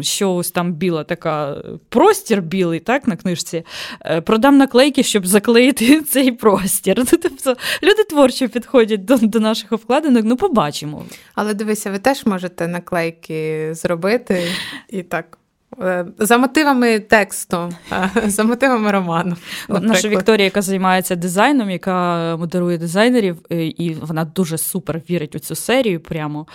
[0.00, 3.64] що ось там біла така простір білий, так, на книжці.
[4.04, 6.98] Е, продам наклейки, щоб заклеїти цей простір.
[6.98, 11.04] Ну, тобто люди творчо підходять до, до наших обкладинок, ну побачимо.
[11.34, 14.42] Але дивися, ви теж можете наклейки зробити
[14.88, 15.38] і так.
[15.82, 19.36] Е, за мотивами тексту, е, за мотивами роману.
[19.68, 19.82] Наприклад.
[19.82, 25.54] Наша Вікторія, яка займається дизайном, яка модерує дизайнерів, і вона дуже супер вірить у цю
[25.54, 26.00] серію.
[26.00, 26.46] Прямо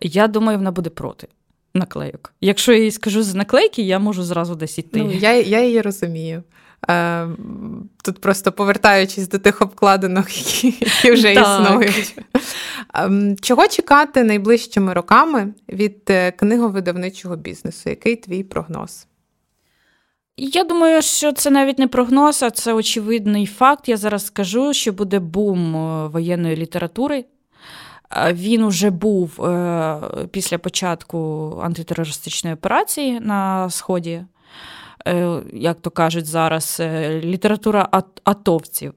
[0.00, 1.28] я думаю, вона буде проти
[1.74, 2.34] наклейок.
[2.40, 5.02] Якщо я їй скажу з наклейки, я можу зразу десь іти.
[5.02, 6.42] Ну, Я я її розумію.
[6.90, 7.28] Е,
[8.02, 11.60] Тут просто повертаючись до тих обкладинок, які, які вже так.
[11.60, 12.18] існують.
[12.96, 17.90] Е, чого чекати найближчими роками від е, книговидавничого бізнесу?
[17.90, 19.06] Який твій прогноз?
[20.36, 23.88] Я думаю, що це навіть не прогноз, а це очевидний факт.
[23.88, 27.24] Я зараз скажу, що буде бум е, воєнної літератури.
[28.32, 29.48] Він уже був
[30.30, 34.24] після початку антитерористичної операції на Сході,
[35.52, 37.88] як то кажуть зараз, е, література
[38.24, 38.94] атовців.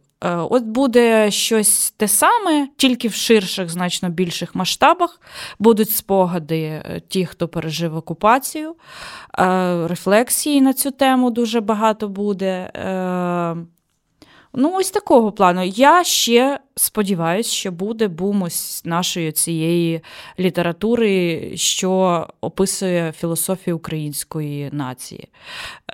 [0.49, 5.21] От буде щось те саме, тільки в ширших, значно більших масштабах.
[5.59, 8.75] Будуть спогади ті, хто пережив окупацію,
[9.85, 12.71] рефлексії на цю тему дуже багато буде.
[14.53, 15.63] Ну, ось такого плану.
[15.63, 20.01] Я ще сподіваюся, що буде бум ось нашої цієї
[20.39, 25.27] літератури, що описує філософію української нації.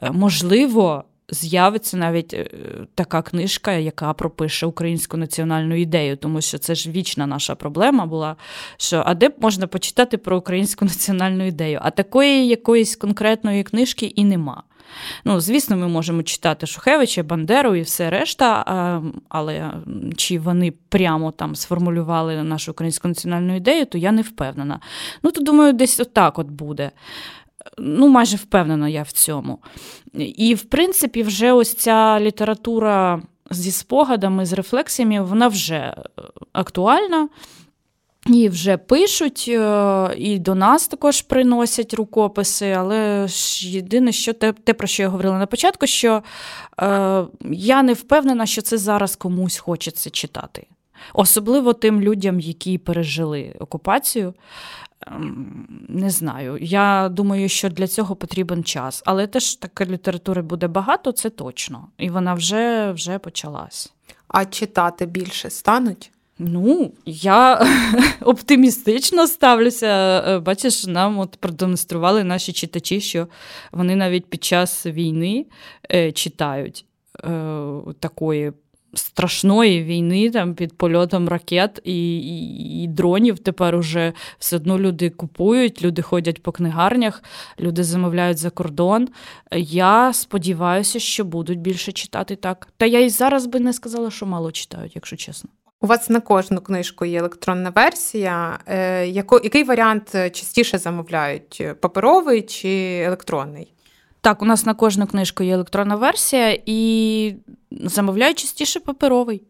[0.02, 2.50] Е, можливо, з'явиться навіть е,
[2.96, 8.36] така книжка, яка пропише українську національну ідею, тому що це ж вічна наша проблема була.
[8.78, 11.80] що А де можна почитати про українську національну ідею?
[11.82, 14.64] А такої якоїсь конкретної книжки і нема.
[15.26, 19.72] Ну, Звісно, ми можемо читати Шухевича, Бандеру і все решта, але
[20.18, 24.80] чи вони прямо там сформулювали нашу українську національну ідею, то я не впевнена.
[25.24, 26.92] Ну, то думаю, десь отак от буде.
[27.78, 29.60] Ну, майже впевнена я в цьому.
[30.14, 33.22] І, в принципі, вже ось ця література
[33.52, 35.96] зі спогадами, з рефлексіями, вона вже
[36.54, 37.30] актуальна.
[38.26, 44.54] І вже пишуть, е, і до нас також приносять рукописи, але ж єдине, що те,
[44.54, 46.24] те, про що я говорила на початку, що
[46.82, 50.68] е, я не впевнена, що це зараз комусь хочеться читати.
[51.14, 54.34] Особливо тим людям, які пережили окупацію.
[55.08, 56.58] Ем, не знаю.
[56.62, 59.04] Я думаю, що для цього потрібен час.
[59.06, 61.88] Але теж така літератури буде багато, це точно.
[61.98, 63.94] І вона вже, вже почалась.
[64.28, 66.12] А читати більше стануть?
[66.40, 67.68] Ну, я
[68.22, 70.24] оптимістично ставлюся.
[70.28, 73.28] Е, бачиш, нам от продемонстрували наші читачі, що
[73.72, 75.46] вони навіть під час війни
[75.92, 76.86] е, читають
[77.24, 77.30] е,
[78.00, 78.52] такої
[78.94, 83.40] страшної війни там під польотом ракет і, і, і дронів.
[83.40, 87.24] Тепер уже все одно люди купують, люди ходять по книгарнях,
[87.60, 89.10] люди замовляють за кордон.
[89.58, 92.68] Я сподіваюся, що будуть більше читати так.
[92.78, 95.50] Та я і зараз би не сказала, що мало читають, якщо чесно.
[95.82, 98.60] У вас на кожну книжку є електронна версія.
[98.68, 101.64] Е, який варіант частіше замовляють?
[101.82, 103.74] Паперовий чи електронний?
[104.22, 107.36] Так, у нас на кожну книжку є електронна версія, і
[107.72, 109.42] замовляють частіше паперовий.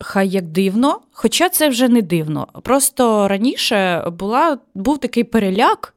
[0.00, 2.48] Хай як дивно, хоча це вже не дивно.
[2.62, 5.93] Просто раніше була, був такий переляк,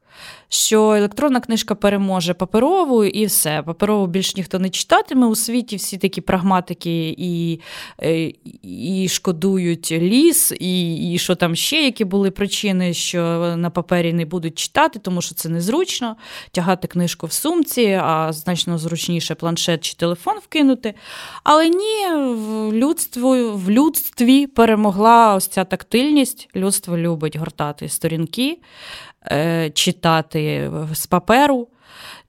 [0.50, 3.64] що електронна книжка переможе паперову, і все.
[3.66, 5.28] Паперову більш ніхто не читатиме.
[5.28, 7.60] У світі всі такі прагматики і
[8.04, 8.34] е,
[8.64, 13.20] і шкодують ліс, і і що там ще, які були причини, що
[13.58, 16.16] на папері не будуть читати, тому що це незручно.
[16.52, 20.94] Тягати книжку в сумці, а значно зручніше планшет чи телефон вкинути.
[21.44, 26.50] Але ні, в людстві, в людстві перемогла ось ця тактильність.
[26.56, 28.58] Людство любить гортати сторінки.
[29.32, 31.68] Е, читати з паперу.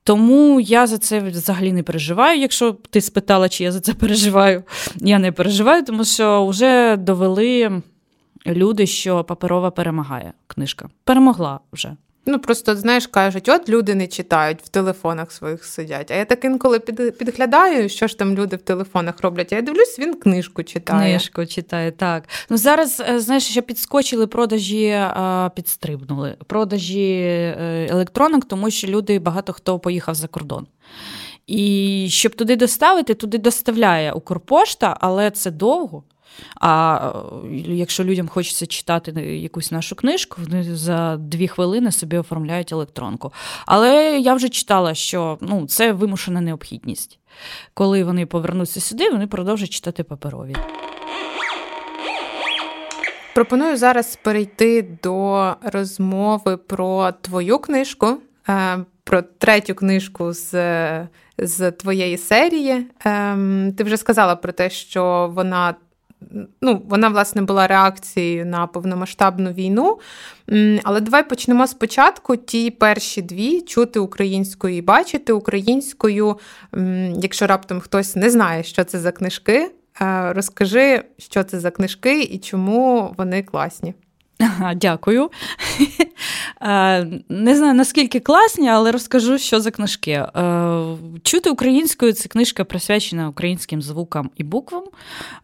[0.04, 2.40] Тому я за це взагалі не переживаю.
[2.40, 4.62] Якщо ти спитала, чи я за це переживаю,
[4.96, 7.82] я не переживаю, тому що вже довели
[8.46, 10.88] люди, що паперова перемагає книжка.
[11.04, 11.96] Перемогла вже.
[12.30, 16.10] Ну просто знаєш, кажуть, от люди не читають, в телефонах своїх сидять.
[16.10, 19.52] А я так інколи під, підглядаю, що ж там люди в телефонах роблять.
[19.52, 21.10] А я дивлюсь, він книжку читає.
[21.10, 22.28] Книжку читає, так.
[22.50, 25.00] Ну зараз, е, знаєш, що підскочили продажі,
[25.54, 30.66] підстрибнули продажі е, електронок, тому що люди багато хто поїхав за кордон.
[31.46, 36.02] І щоб туди доставити, туди доставляє Укрпошта, але це довго.
[36.60, 37.00] А
[37.44, 43.32] е, якщо людям хочеться читати якусь нашу книжку, вони за дві хвилини собі оформляють електронку.
[43.66, 47.18] Але я вже читала, що ну, це вимушена необхідність.
[47.74, 50.56] Коли вони повернуться сюди, вони продовжать читати паперові.
[53.34, 60.52] Пропоную зараз перейти до розмови про твою книжку, е, про третю книжку з
[61.38, 62.86] з твоєї серії.
[63.04, 65.74] Ем, ти вже сказала про те, що вона
[66.60, 69.98] ну, вона, власне, була реакцією на повномасштабну війну.
[70.84, 72.36] Але давай почнемо спочатку.
[72.36, 76.38] Ті перші дві чути українською і бачити українською.
[77.22, 82.22] Якщо раптом хтось не знає, що це за книжки, е, розкажи, що це за книжки
[82.22, 83.94] і чому вони класні.
[84.76, 85.30] Дякую.
[86.62, 90.10] Е, не знаю, наскільки класні, але розкажу, що за книжки.
[90.10, 90.82] Е,
[91.22, 94.84] чути українською це книжка присвячена українським звукам і буквам.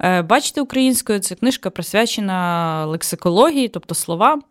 [0.00, 4.42] Е, бачити українською це книжка присвячена лексикології, тобто словам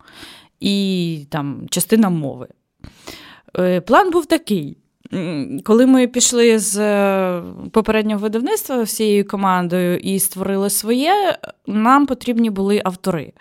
[0.60, 2.48] і там, частинам мови.
[3.86, 4.76] План був такий.
[5.64, 6.76] Коли ми пішли з
[7.70, 13.32] попереднього видавництва всією командою і створили своє, нам потрібні були автори.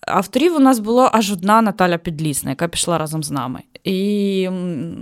[0.00, 3.62] Авторів у нас було аж одна Наталя Підлісна, яка пішла разом з нами.
[3.84, 4.48] І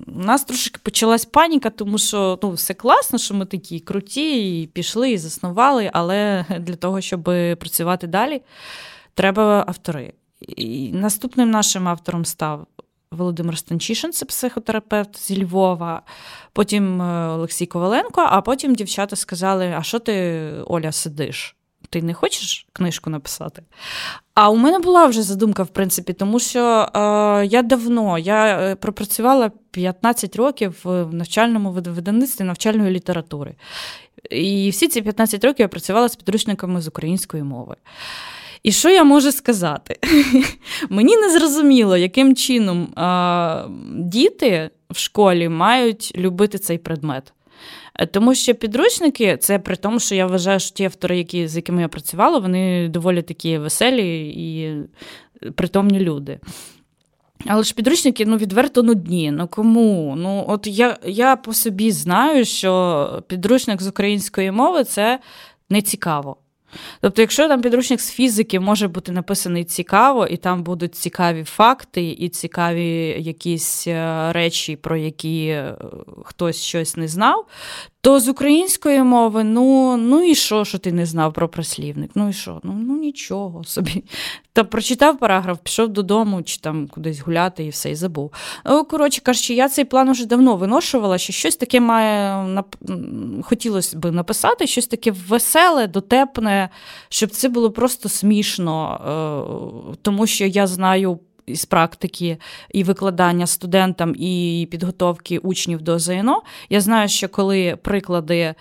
[0.06, 4.66] у нас трошки почалась паніка, тому що ну, все класно, що ми такі круті, і
[4.66, 7.22] пішли, і заснували, але для того, щоб
[7.58, 8.42] працювати далі,
[9.14, 10.12] треба автори.
[10.40, 12.66] І Наступним нашим автором став
[13.10, 16.02] Володимир Станчишин, це психотерапевт зі Львова,
[16.52, 21.55] потім е, Олексій Коваленко, а потім дівчата сказали: А що ти, Оля, сидиш?
[21.90, 23.62] Ти не хочеш книжку написати?
[24.34, 28.74] А у мене була вже задумка, в принципі, тому що е, я давно я е,
[28.74, 33.54] пропрацювала 15 років в навчальному видавництві навчальної літератури.
[34.30, 37.76] І всі ці 15 років я працювала з підручниками з української мови.
[38.62, 39.98] І що я можу сказати?
[40.88, 47.32] Мені не зрозуміло, яким чином е, діти в школі мають любити цей предмет.
[47.98, 51.56] Е, тому що підручники, це при тому, що я вважаю, що ті автори, які, з
[51.56, 54.76] якими я працювала, вони доволі такі веселі і
[55.50, 56.38] притомні люди.
[57.46, 59.30] Але ж підручники ну, відверто нудні.
[59.30, 60.14] Ну кому?
[60.16, 65.18] Ну, от я я по собі знаю, що підручник з української мови це
[65.70, 66.36] не цікаво.
[67.00, 72.10] Тобто, якщо там підручник з фізики може бути написаний цікаво, і там будуть цікаві факти,
[72.10, 75.74] і цікаві якісь е, речі, про які е,
[76.24, 77.46] хтось щось не знав,
[78.06, 82.10] то з української мови, ну ну і що, що ти не знав про прислівник?
[82.14, 82.60] Ну і що?
[82.62, 84.04] Ну ну нічого собі.
[84.52, 88.32] Та прочитав параграф, пішов додому, чи там кудись гуляти і все, і забув.
[88.90, 92.46] Коротше кажучи, я цей план уже давно виношувала, що щось таке має
[93.42, 96.68] хотілося б написати, щось таке веселе, дотепне,
[97.08, 99.00] щоб це було просто смішно,
[99.92, 102.38] е, тому що я знаю із практики
[102.70, 106.42] і викладання студентам, і підготовки учнів до ЗНО.
[106.70, 108.54] Я знаю, що коли приклади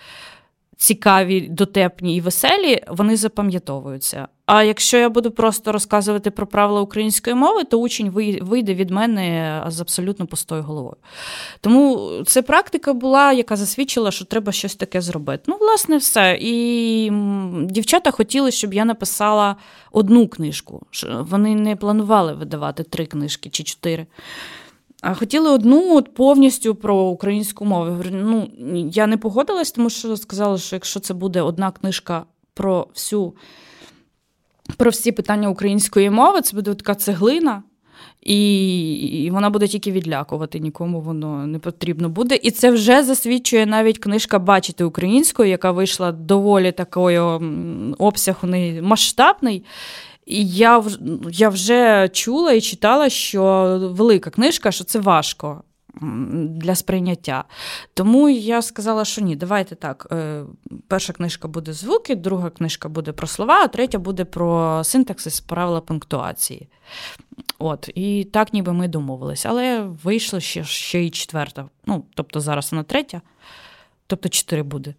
[0.76, 4.28] цікаві, дотепні і веселі, вони запам'ятовуються.
[4.46, 8.10] А якщо я буду просто розказувати про правила української мови, то учень
[8.40, 10.96] вийде від мене з абсолютно пустою головою.
[11.60, 15.42] Тому це практика була, яка засвідчила, що треба щось таке зробити.
[15.46, 16.38] Ну, власне, все.
[16.40, 17.12] І
[17.62, 19.56] дівчата хотіли, щоб я написала
[19.92, 20.86] одну книжку.
[21.20, 24.06] Вони не планували видавати три книжки чи чотири.
[25.00, 28.04] А хотіли одну от повністю про українську мову.
[28.10, 28.50] Ну,
[28.92, 33.34] Я не погодилась, тому що сказала, що якщо це буде одна книжка про всю,
[34.76, 37.62] про всі питання української мови, це буде така цеглина.
[38.22, 42.40] І вона буде тільки відлякувати, нікому воно не потрібно буде.
[42.42, 47.24] І це вже засвідчує навіть книжка Бачити українською, яка вийшла доволі такою
[47.98, 49.64] обсяг у неї масштабний.
[50.26, 50.84] І я
[51.30, 53.42] я вже чула і читала, що
[53.82, 55.62] велика книжка, що це важко
[56.00, 57.44] для сприйняття.
[57.94, 60.06] Тому я сказала, що ні, давайте так.
[60.12, 60.44] Е,
[60.88, 65.80] перша книжка буде звуки, друга книжка буде про слова, а третя буде про синтаксис, правила
[65.80, 66.68] пунктуації.
[67.58, 69.46] От, І так ніби ми домовились.
[69.46, 71.68] Але вийшло ще ще і четверта.
[71.86, 73.20] Ну, тобто зараз вона третя,
[74.06, 74.94] тобто чотири буде.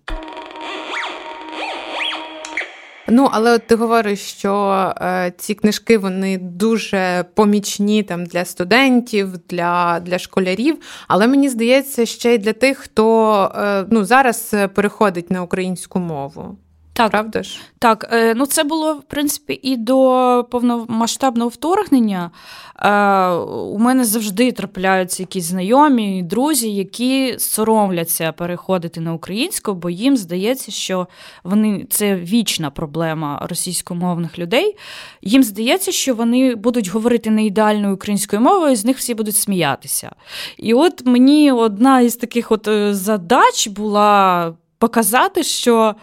[3.10, 9.38] Ну, але от ти говориш, що е, ці книжки вони дуже помічні там для студентів,
[9.50, 10.78] для для школярів.
[11.08, 16.58] Але мені здається, ще й для тих, хто е, ну, зараз переходить на українську мову.
[16.98, 17.60] Так, Правда ж?
[17.80, 22.32] Так, е, ну це було в принципі і до повномасштабного вторгнення.
[22.80, 30.18] Е, у мене завжди трапляються якісь знайомі, друзі, які соромляться переходити на українську, бо їм
[30.18, 31.08] здається, що
[31.44, 34.76] вони це вічна проблема російськомовних людей.
[35.22, 39.36] Їм здається, що вони будуть говорити не ідеальною українською мовою, і з них всі будуть
[39.36, 40.12] сміятися.
[40.58, 45.96] І от мені одна із таких от е, задач була показати, що.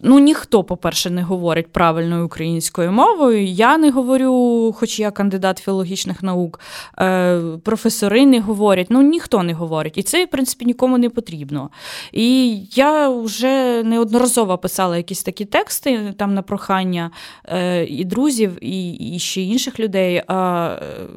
[0.00, 3.44] Ну, ніхто, по-перше, не говорить правильною українською мовою.
[3.44, 6.60] Я не говорю, хоч я кандидат філологічних наук,
[6.98, 9.98] е, професори не говорять, ну ніхто не говорить.
[9.98, 11.70] І це, в принципі, нікому не потрібно.
[12.12, 17.10] І я вже неодноразово писала якісь такі тексти там на прохання
[17.44, 20.24] е, і друзів, і і ще інших людей, е,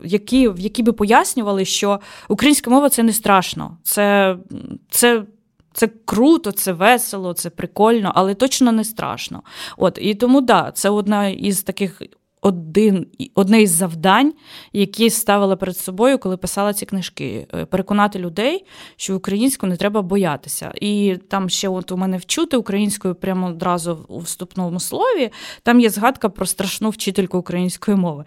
[0.04, 2.00] які які би пояснювали, що
[2.30, 3.78] українська мова це не страшно.
[3.84, 4.36] Це,
[4.90, 5.24] Це
[5.78, 9.44] це круто, це весело, це прикольно, але точно не страшно.
[9.78, 12.02] От І тому да, це одна із таких
[12.42, 14.34] один, одне із завдань,
[14.74, 17.48] які ставила перед собою, коли писала ці книжки.
[17.54, 20.72] Е, переконати людей, що українську не треба боятися.
[20.82, 25.30] І там ще от у мене вчути українською прямо одразу у вступному слові.
[25.64, 28.26] Там є згадка про страшну вчительку української мови.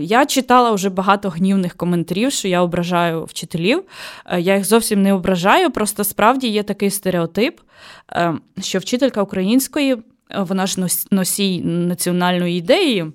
[0.00, 3.82] Я читала вже багато гнівних коментарів, що я ображаю вчителів.
[4.26, 7.60] Е, я їх зовсім не ображаю, просто справді є такий стереотип,
[8.12, 9.96] е, що вчителька української.
[10.36, 13.12] Вона ж носій національної ідеї,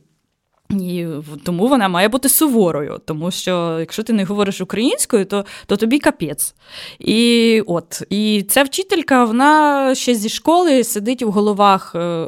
[0.69, 1.07] і
[1.43, 5.99] Тому вона має бути суворою, тому що якщо ти не говориш українською, то то тобі
[5.99, 6.55] капець.
[6.99, 12.25] І от, і ця вчителька вона ще зі школи сидить в головах е,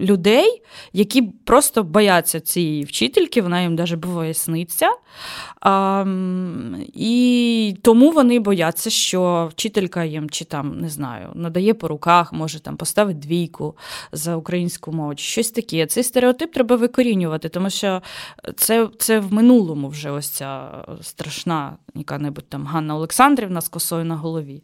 [0.00, 0.62] людей,
[0.92, 4.88] які просто бояться цієї вчительки, вона їм навіть буває сниться.
[5.60, 6.04] А,
[6.94, 12.60] І тому вони бояться, що вчителька їм чи там не знаю, надає по руках, може
[12.60, 13.76] там поставить двійку
[14.12, 15.86] за українську мову, чи щось таке.
[15.86, 18.02] Цей стереотип треба викорінювати, тому що
[18.56, 20.70] це це в минулому вже ось ця
[21.02, 24.62] страшна яка-небудь там Ганна Олександрівна з косою на голові.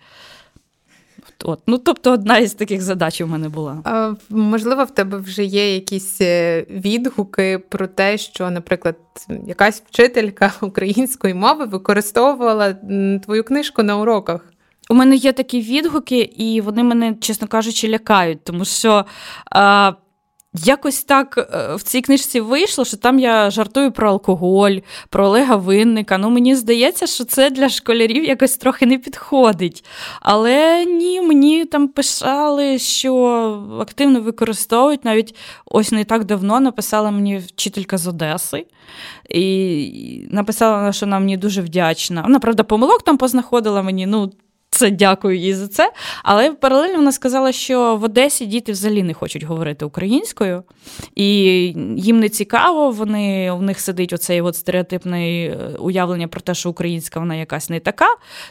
[1.44, 3.80] От, ну, Тобто, одна із таких задач у мене була.
[3.84, 8.96] А, Можливо, в тебе вже є якісь е, відгуки про те, що, наприклад,
[9.46, 12.76] якась вчителька української мови використовувала
[13.24, 14.52] твою книжку на уроках.
[14.90, 19.04] У мене є такі відгуки, і вони мене, чесно кажучи, лякають, тому що.
[19.50, 19.92] А,
[20.54, 24.76] Якось так е, в цій книжці вийшло, що там я жартую про алкоголь,
[25.08, 26.18] про Олега Винника.
[26.18, 29.84] Ну, мені здається, що це для школярів якось трохи не підходить.
[30.20, 33.14] Але ні, мені там писали, що
[33.80, 35.04] активно використовують.
[35.04, 35.34] Навіть
[35.66, 38.66] ось не так давно написала мені вчителька з Одеси.
[39.30, 42.22] І написала, що вона мені дуже вдячна.
[42.22, 44.06] Вона, правда, помилок там познаходила мені.
[44.06, 44.32] ну,
[44.70, 45.92] це дякую їй за це.
[46.22, 50.62] Але паралельно вона сказала, що в Одесі діти взагалі не хочуть говорити українською,
[51.14, 51.26] і
[51.96, 57.20] їм не цікаво, вони у них сидить оцей от стереотипне уявлення про те, що українська
[57.20, 58.06] вона якась не така,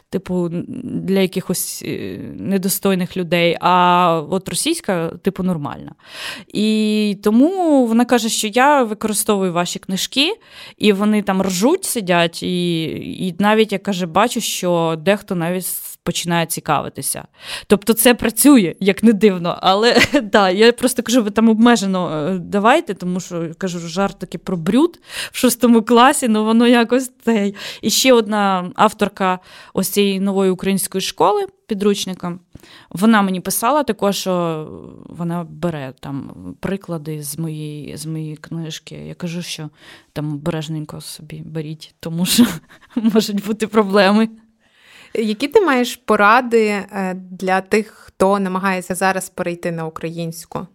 [0.10, 0.50] типу,
[0.84, 5.92] для якихось е, недостойних людей, а от російська, типу, нормальна.
[6.48, 10.34] І тому вона каже, що я використовую ваші книжки,
[10.78, 12.84] і вони там ржуть, сидять, і,
[13.28, 15.66] і навіть я каже, бачу, що дехто навіть
[16.08, 17.28] починає цікавитися.
[17.68, 19.58] Тобто це працює, як не дивно.
[19.62, 24.38] Але да, я просто кажу, ви там обмежено е, давайте, тому що кажу, жарт таки
[24.38, 25.00] про брюд
[25.32, 27.54] в шостому класі, ну воно якось те.
[27.82, 29.40] І ще одна авторка
[29.74, 32.40] ось цієї нової української школи підручника.
[32.90, 34.68] Вона мені писала також, що
[35.10, 38.96] вона бере там приклади з моєї з моєї книжки.
[38.96, 39.70] Я кажу, що
[40.14, 42.46] там обережненько собі беріть, тому що
[42.96, 44.30] можуть бути проблеми.
[45.14, 50.68] Які ти маєш поради е, для тих, хто намагається зараз перейти на українську?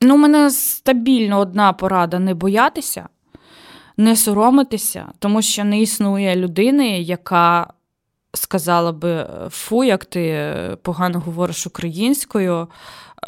[0.00, 3.08] Ну, у мене стабільно одна порада не боятися,
[3.96, 7.72] не соромитися, тому що не існує людини, яка
[8.34, 12.68] сказала би: фу, як ти погано говориш українською.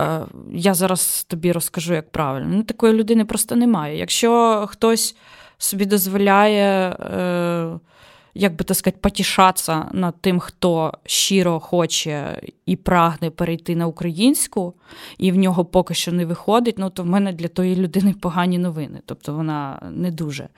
[0.01, 0.21] Е,
[0.53, 2.49] я зараз тобі розкажу, як правильно.
[2.53, 3.99] Ну, Такої людини просто немає.
[3.99, 5.17] Якщо хтось
[5.59, 6.97] собі дозволяє.
[8.35, 14.75] Як би так сказати, потішатися над тим, хто щиро хоче і прагне перейти на українську,
[15.19, 18.59] і в нього поки що не виходить, ну то в мене для тої людини погані
[18.59, 19.01] новини.
[19.07, 20.49] Тобто вона не дуже.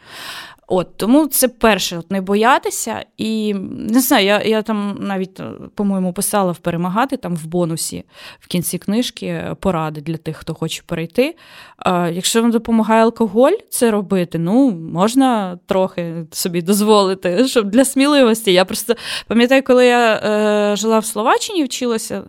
[0.66, 3.04] От, Тому це перше, от не боятися.
[3.16, 5.40] І не знаю, я я там навіть,
[5.74, 8.04] по-моєму, писала в перемагати там в бонусі
[8.40, 11.36] в кінці книжки поради для тих, хто хоче перейти.
[11.76, 18.52] А, Якщо вам допомагає алкоголь це робити, ну можна трохи собі дозволити, щоб для сміливості.
[18.52, 18.94] Я просто
[19.26, 22.22] пам'ятаю, коли я е, жила в Словаччині, вчилася.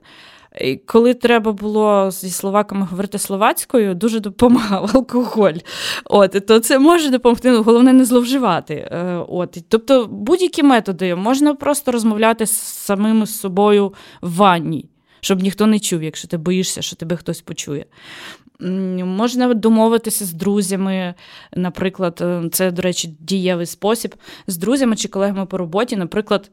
[0.62, 5.54] І Коли треба було зі словаками говорити словацькою, дуже допомагав алкоголь.
[6.06, 8.74] От, То це може допомогти, ну, головне не зловживати.
[8.74, 14.86] Е, от, Тобто будь-які методи можна просто розмовляти з самим з собою в ванні,
[15.20, 17.86] щоб ніхто не чув, якщо ти боїшся, що тебе хтось почує.
[18.60, 21.14] Можна домовитися з друзями,
[21.54, 24.16] наприклад, е, це, до речі, дієвий спосіб,
[24.48, 26.52] з друзями чи колегами по роботі, наприклад.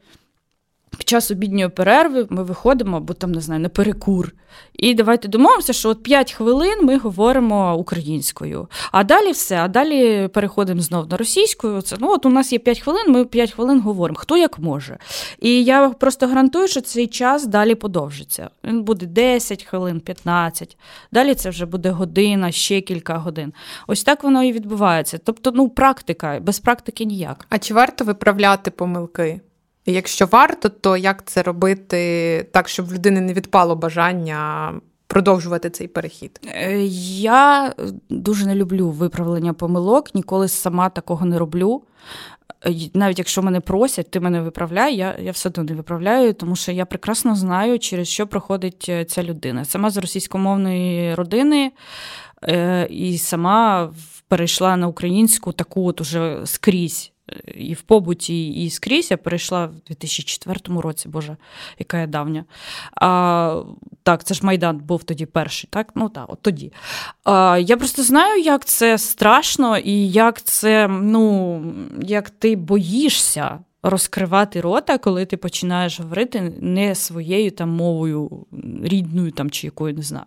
[1.02, 4.32] Під час обідньої перерви ми виходимо, або там не знаю, на перекур.
[4.72, 8.68] І давайте домовимося, що от 5 хвилин ми говоримо українською.
[8.92, 11.82] А далі все, а далі переходимо знов на російською.
[11.82, 14.98] Це ну от у нас є 5 хвилин, ми 5 хвилин говоримо, хто як може.
[15.40, 18.50] І я просто гарантую, що цей час далі подовжиться.
[18.64, 20.76] Він буде 10 хвилин, 15.
[21.12, 23.52] Далі це вже буде година, ще кілька годин.
[23.86, 25.18] Ось так воно і відбувається.
[25.24, 27.46] Тобто, ну, практика, без практики ніяк.
[27.48, 29.40] А чи варто виправляти помилки?
[29.86, 34.72] Якщо варто, то як це робити так, щоб в людини не відпало бажання
[35.06, 36.40] продовжувати цей перехід?
[36.46, 36.84] Е,
[37.20, 37.74] я
[38.10, 41.82] дуже не люблю виправлення помилок, ніколи сама такого не роблю.
[42.66, 46.56] Е, навіть якщо мене просять, ти мене виправляй, я я все одно не виправляю, тому
[46.56, 49.64] що я прекрасно знаю, через що проходить е, ця людина.
[49.64, 51.72] Сама з російськомовної родини
[52.90, 53.92] і сама
[54.28, 57.11] перейшла на українську таку от уже скрізь
[57.54, 59.10] і в побуті, і скрізь.
[59.10, 61.36] Я перейшла в 2004 році, Боже,
[61.78, 62.44] яка я давня.
[62.94, 63.62] А,
[64.02, 65.92] Так, це ж Майдан був тоді перший, так?
[65.94, 66.72] Ну так, от тоді.
[67.24, 71.62] А, Я просто знаю, як це страшно, і як це, ну,
[72.02, 73.58] як ти боїшся.
[73.84, 78.46] Розкривати рота, коли ти починаєш говорити не своєю там мовою
[78.84, 80.26] рідною там чи якою не знаю.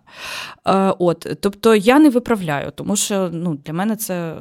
[1.00, 4.36] От, Тобто я не виправляю, тому що ну, для мене це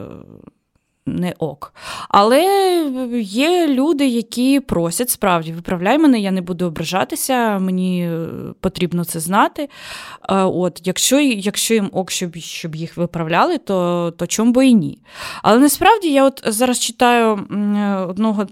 [1.06, 1.74] не ок.
[2.08, 2.42] Але
[3.22, 8.26] є люди, які просять справді, виправляй мене, я не буду ображатися, мені е,
[8.60, 9.62] потрібно це знати.
[9.62, 14.74] Е, от, Якщо якщо їм ок, щоб щоб їх виправляли, то то чому би і
[14.74, 14.98] ні.
[15.42, 17.32] Але насправді я от зараз читаю
[18.08, 18.46] одного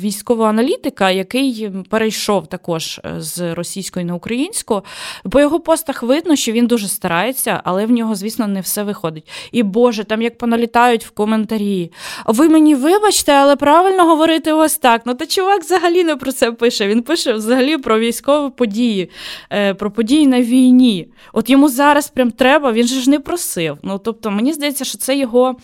[0.00, 4.82] військового аналітика, який перейшов також е, з російської на українську.
[5.30, 9.28] По його постах видно, що він дуже старається, але в нього, звісно, не все виходить.
[9.52, 11.92] І Боже, там як поналітають в коментарі.
[12.26, 15.02] Ви мені вибачте, але правильно говорити ось так.
[15.04, 16.86] Ну та чувак взагалі не про це пише.
[16.88, 19.10] Він пише взагалі про військові події,
[19.52, 21.08] е, про події на війні.
[21.32, 23.78] От йому зараз прям треба, він же ж не просив.
[23.82, 25.56] Ну тобто, мені здається, що це його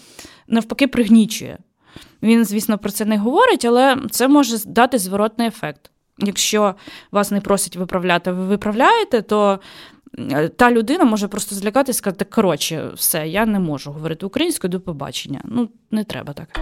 [0.49, 1.59] навпаки пригнічує.
[2.23, 5.91] Він, звісно, про це не говорить, але це може дати зворотний ефект.
[6.19, 6.75] Якщо
[7.13, 9.61] вас не просять виправляти, ви виправляєте, то
[10.19, 14.71] е, та людина може просто злякатися і сказати, коротше, все, я не можу говорити українською
[14.71, 15.41] до побачення.
[15.45, 16.61] Ну, не треба так.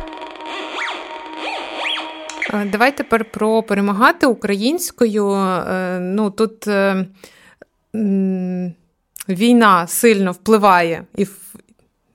[2.55, 5.33] Е, давай тепер про перемагати українською.
[5.33, 6.66] Е, ну тут
[9.28, 11.26] війна сильно впливає і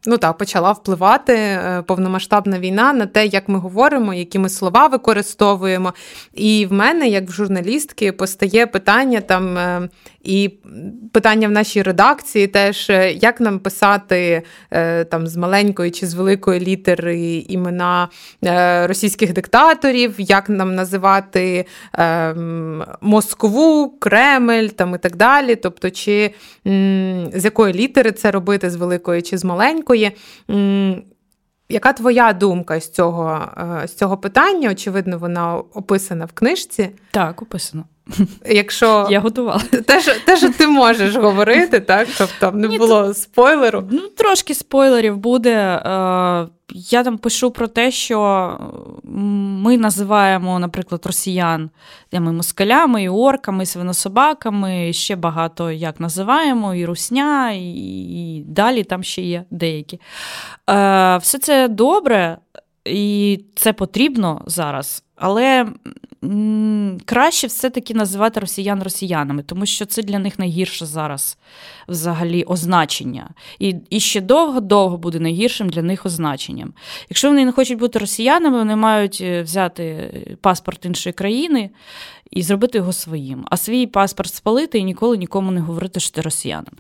[0.08, 4.88] ну так, почала впливати е, повномасштабна війна на те, як ми говоримо, які ми слова
[4.88, 5.94] використовуємо.
[6.34, 9.90] І в мене, як в журналістки, постає питання там е,
[10.26, 10.50] і
[11.12, 14.42] питання в нашій редакції теж, е, як нам писати
[15.10, 18.10] там з маленької чи з великої літери імена
[18.84, 21.66] російських диктаторів, як нам називати
[23.02, 25.56] Москву, Кремль там і так далі.
[25.56, 26.32] Тобто, чи
[27.34, 30.12] з якої літери це робити, з великої чи з маленької.
[31.70, 33.50] Яка твоя думка з цього
[33.84, 34.72] е, з цього питання?
[34.72, 36.90] Очевидно, вона описана в книжці.
[37.12, 37.84] Так, описано.
[38.46, 39.62] Якщо я готувала.
[39.86, 42.08] Те, що, те, що ти можеш говорити, так?
[42.18, 43.88] Тобто не Ні, було спойлеру.
[43.92, 45.56] Ну, трошки спойлерів буде.
[45.56, 48.50] Е, я там пишу про те, що
[49.04, 51.70] ми називаємо, наприклад, росіян
[52.12, 57.74] ми москалями, і орками, і свинособаками, і ще багато як називаємо, і русня, і,
[58.38, 60.00] і далі там ще є деякі.
[60.70, 62.38] Е, все це добре,
[62.86, 65.04] і це потрібно зараз.
[65.16, 65.68] Але
[67.06, 71.38] краще все-таки називати росіян росіянами, тому що це для них найгірше зараз
[71.88, 73.30] взагалі означення.
[73.60, 76.74] І і ще довго-довго буде найгіршим для них означенням.
[77.10, 80.12] Якщо вони не хочуть бути росіянами, вони мають е, взяти
[80.42, 81.70] паспорт іншої країни
[82.32, 86.22] і зробити його своїм, а свій паспорт спалити і ніколи нікому не говорити, що ти
[86.22, 86.74] росіянин.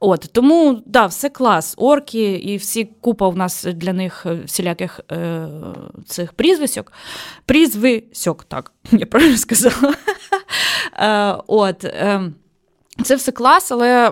[0.00, 5.48] От Тому да, все клас, орки і всі купа у нас для них всіляких е,
[6.06, 6.92] цих прізвисьок.
[7.46, 9.94] Прізвисьок, так, я правильно сказала.
[10.98, 12.20] Е, от, е,
[13.02, 14.10] це все клас, але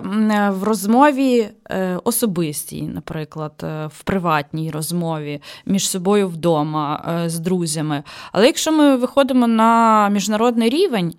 [0.49, 8.03] в розмові е, особистій, наприклад, е, в приватній розмові між собою вдома е, з друзями.
[8.31, 11.13] Але якщо ми виходимо на міжнародний рівень,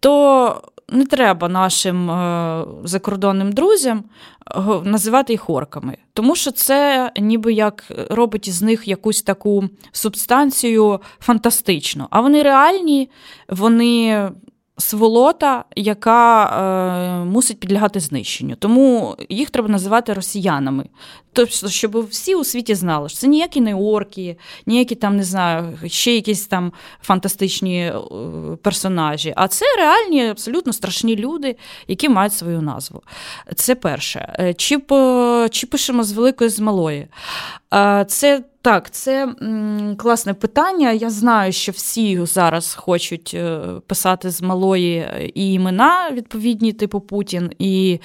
[0.00, 2.10] то не треба нашим
[2.84, 4.04] закордонним друзям
[4.84, 12.06] називати їх орками, тому що це ніби як робить із них якусь таку субстанцію фантастичну.
[12.10, 13.10] А вони реальні,
[13.48, 14.28] вони
[14.78, 18.56] сволота, яка е, мусить підлягати знищенню.
[18.56, 20.84] Тому їх треба називати росіянами.
[21.32, 25.78] Тобто, щоб всі у світі знали, що це ніякі не орки, ніякі там, не знаю,
[25.86, 26.72] ще якісь там
[27.02, 27.94] фантастичні е,
[28.62, 29.32] персонажі.
[29.36, 31.56] А це реальні, абсолютно страшні люди,
[31.88, 33.02] які мають свою назву.
[33.56, 34.34] Це перше.
[34.38, 34.78] Е, чи,
[35.50, 37.06] чи пишемо з великої з малої?
[37.74, 39.28] Е, це так, це
[39.96, 40.92] класне питання.
[40.92, 47.00] Я знаю, що всі зараз хочуть е, писати з малої е, і імена відповідні, типу
[47.00, 48.00] Путін, і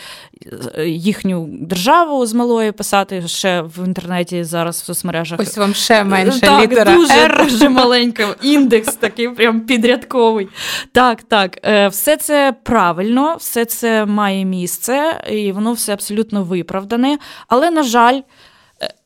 [0.78, 5.40] е, їхню державу з малої писати ще в інтернеті зараз в соцмережах.
[5.40, 7.50] Ось вам ще менше так, літера дуже, R.
[7.50, 10.48] дуже маленька, індекс такий прям підрядковий.
[10.92, 11.58] Так, так,
[11.92, 17.18] все це правильно, все це має місце, і воно все абсолютно виправдане.
[17.48, 18.22] Але, на жаль,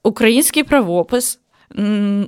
[0.03, 1.39] український правопис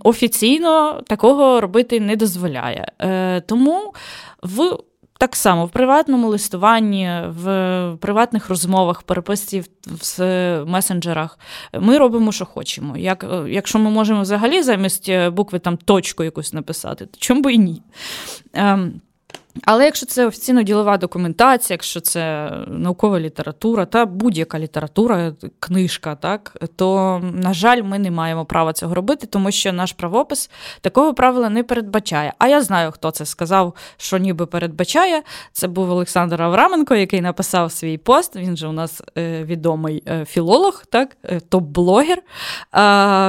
[0.04, 2.92] офіційно такого робити не дозволяє.
[3.02, 3.94] Е, тому
[4.44, 4.78] в
[5.20, 11.40] так само в приватному листуванні, в приватних розмовах, переписці в месенджерах
[11.74, 12.98] ми робимо, що хочемо.
[12.98, 17.54] Як, Якщо ми можемо взагалі замість е, букви там точку якусь написати, то чому би
[17.54, 17.82] і ні?
[18.54, 19.02] Ем,
[19.64, 26.58] але якщо це офіційно ділова документація, якщо це наукова література та будь-яка література, книжка, так
[26.76, 30.50] то, на жаль, ми не маємо права цього робити, тому що наш правопис
[30.82, 32.34] такого правила не передбачає.
[32.38, 35.24] А я знаю, хто це сказав, що ніби передбачає.
[35.52, 38.36] Це був Олександр Авраменко, який написав свій пост.
[38.36, 42.18] Він же у нас е, відомий е, філолог, так, е, топ-блогер.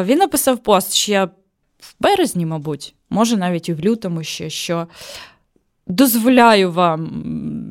[0.04, 1.24] Він написав пост ще
[1.80, 4.86] в березні, мабуть, може навіть і в лютому ще що.
[5.90, 7.22] Дозволяю вам,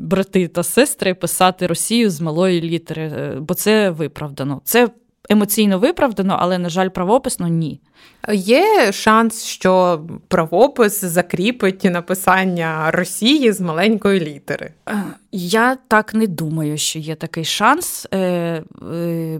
[0.04, 4.62] брати та сестри, писати Росію з малої літери, е, бо це виправдано.
[4.64, 4.90] Це
[5.30, 7.82] емоційно виправдано, але, на жаль, правописно ні.
[8.34, 14.74] Є шанс, що правопис закріпить написання Росії з маленької літери.
[14.90, 18.64] Е, я так не думаю, що є такий шанс, е,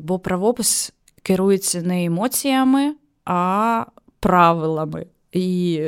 [0.02, 3.86] бо правопис керується не емоціями, а
[4.20, 5.06] правилами.
[5.32, 5.82] І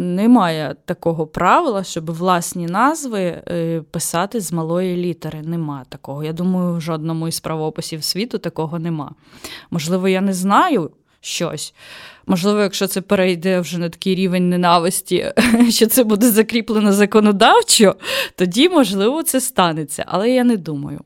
[0.00, 3.42] немає такого правила, щоб власні назви
[3.90, 5.42] писати з малої літери.
[5.42, 6.24] Нема такого.
[6.24, 9.12] Я думаю, в жодному із правописів світу такого нема.
[9.70, 10.90] Можливо, я не знаю
[11.20, 11.74] щось.
[12.26, 15.32] Можливо, якщо це перейде вже на такий рівень ненависті,
[15.68, 17.96] що це буде закріплено законодавчо,
[18.36, 20.04] тоді, можливо, це станеться.
[20.06, 21.00] Але я не думаю.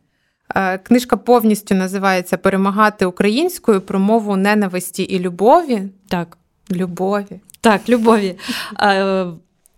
[0.54, 5.82] Е, книжка повністю називається Перемагати українською про мову ненависті і любові.
[6.08, 6.38] Так.
[6.70, 7.40] Любові.
[7.64, 8.36] Так, любові.
[8.80, 9.26] Е,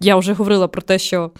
[0.01, 1.31] я вже говорила про те, що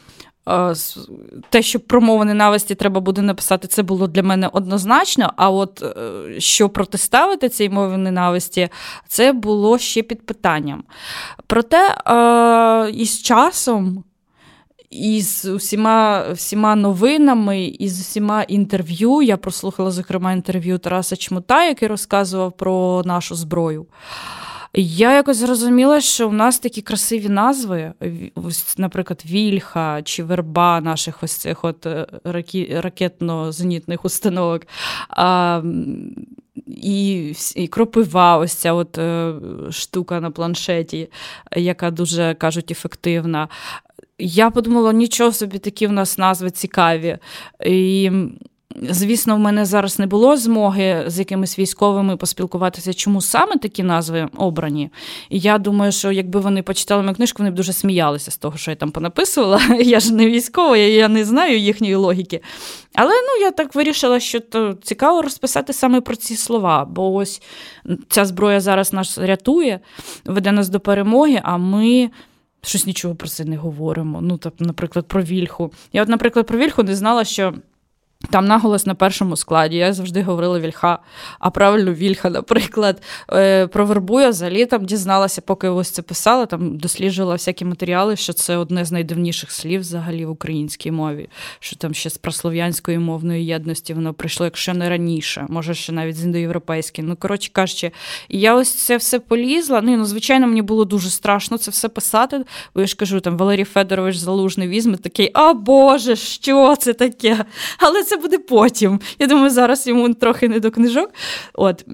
[1.51, 5.33] те, що про мову ненависті треба буде написати, це було для мене однозначно.
[5.37, 8.69] А от е, що протиставити цій мові ненависті,
[9.09, 10.85] це було ще під питанням.
[11.47, 11.97] Проте
[12.95, 14.05] із часом.
[14.91, 19.23] Із усіма всіма новинами, із усіма інтерв'ю.
[19.23, 23.87] Я прослухала, зокрема, інтерв'ю Тараса Чмута, який розказував про нашу зброю.
[24.79, 27.93] Я якось зрозуміла, що в нас такі красиві назви,
[28.79, 32.07] наприклад, Вільха чи Верба наших ось цих от е,
[32.71, 34.63] ракетно-зенітних установок.
[35.09, 35.63] А,
[36.67, 39.35] і і кропива, ось ця от е,
[39.71, 41.09] штука на планшеті,
[41.57, 43.49] яка дуже кажуть ефективна.
[44.19, 47.19] Я подумала, нічого собі такі в нас назви цікаві.
[47.65, 48.11] І
[48.83, 54.29] Звісно, в мене зараз не було змоги з якимись військовими поспілкуватися, чому саме такі назви
[54.37, 54.91] обрані.
[55.31, 58.57] І я думаю, що якби вони почитали мою книжку, вони б дуже сміялися з того,
[58.57, 59.61] що я там понаписувала.
[59.81, 62.41] Я ж не військова, я не знаю їхньої логіки.
[62.95, 67.43] Але ну, я так вирішила, що то цікаво розписати саме про ці слова, бо ось
[68.09, 69.81] ця зброя зараз нас рятує,
[70.25, 72.11] веде нас до перемоги, а ми.
[72.63, 74.21] Щось нічого про це не говоримо.
[74.21, 75.73] Ну, так, наприклад, про вільху.
[75.93, 77.55] Я, от, наприклад, про вільху не знала, що
[78.31, 79.77] там наголос на першому складі.
[79.77, 80.99] Я завжди говорила вільха,
[81.39, 83.03] а правильно вільха, наприклад.
[83.33, 88.17] Е, про вербу я взагалі там дізналася, поки ось це писала, там досліджувала всякі матеріали,
[88.17, 91.29] що це одне з найдавніших слів взагалі в українській мові,
[91.61, 96.17] що там ще з прослов'янської мовної єдності воно прийшло, якщо не раніше, може ще навіть
[96.17, 97.09] з індоєвропейської.
[97.09, 97.91] Ну, коротше кажучи,
[98.29, 99.81] і я ось це все полізла.
[99.81, 102.45] Ну, ну, звичайно, мені було дуже страшно це все писати.
[102.75, 107.45] Бо я ж кажу, там Валерій Федорович Залужний візьме такий, а Боже, що це таке?
[107.79, 109.01] Але це буде потім.
[109.19, 111.11] Я думаю, зараз йому трохи не до книжок.
[111.55, 111.85] От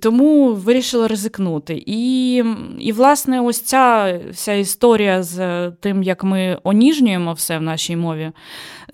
[0.00, 1.82] Тому вирішила ризикнути.
[1.86, 2.34] І,
[2.78, 8.32] і, власне, ось ця вся історія з тим, як ми оніжнюємо все в нашій мові.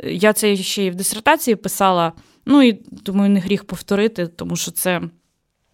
[0.05, 2.13] Я це ще і в дисертації писала.
[2.47, 5.01] Ну і думаю, не гріх повторити, тому що це.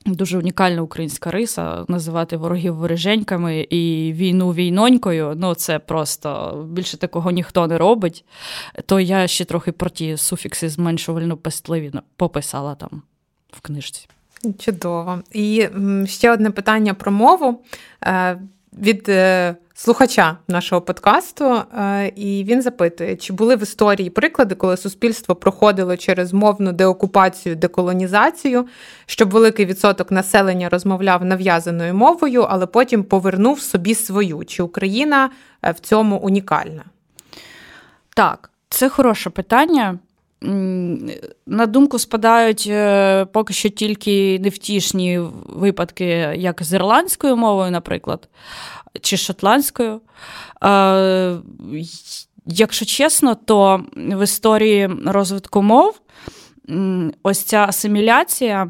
[0.07, 5.34] Дуже унікальна українська риса називати ворогів вороженьками і війну війнонькою.
[5.36, 8.24] Ну це просто більше такого ніхто не робить.
[8.86, 13.03] То я ще трохи про ті суфікси зменшувально пестливі пописала там
[13.51, 14.09] в книжці.
[14.59, 15.22] Чудово.
[15.32, 15.68] І
[16.07, 17.64] ще одне питання про мову.
[18.78, 24.76] Від е, слухача нашого подкасту, е, і він запитує, чи були в історії приклади, коли
[24.76, 28.66] суспільство проходило через мовну деокупацію, деколонізацію,
[29.06, 34.44] щоб великий відсоток населення розмовляв нав'язаною мовою, але потім повернув собі свою.
[34.44, 35.30] Чи Україна
[35.62, 36.84] е, в цьому унікальна?
[38.14, 39.98] Так, це хороше питання.
[41.47, 48.28] На думку спадають е, поки що тільки невтішні випадки, як з ірландською мовою, наприклад,
[49.01, 50.01] чи шотландською.
[50.64, 51.36] Е,
[52.47, 56.01] якщо чесно, то в історії розвитку мов
[57.22, 58.68] ось ця асиміляція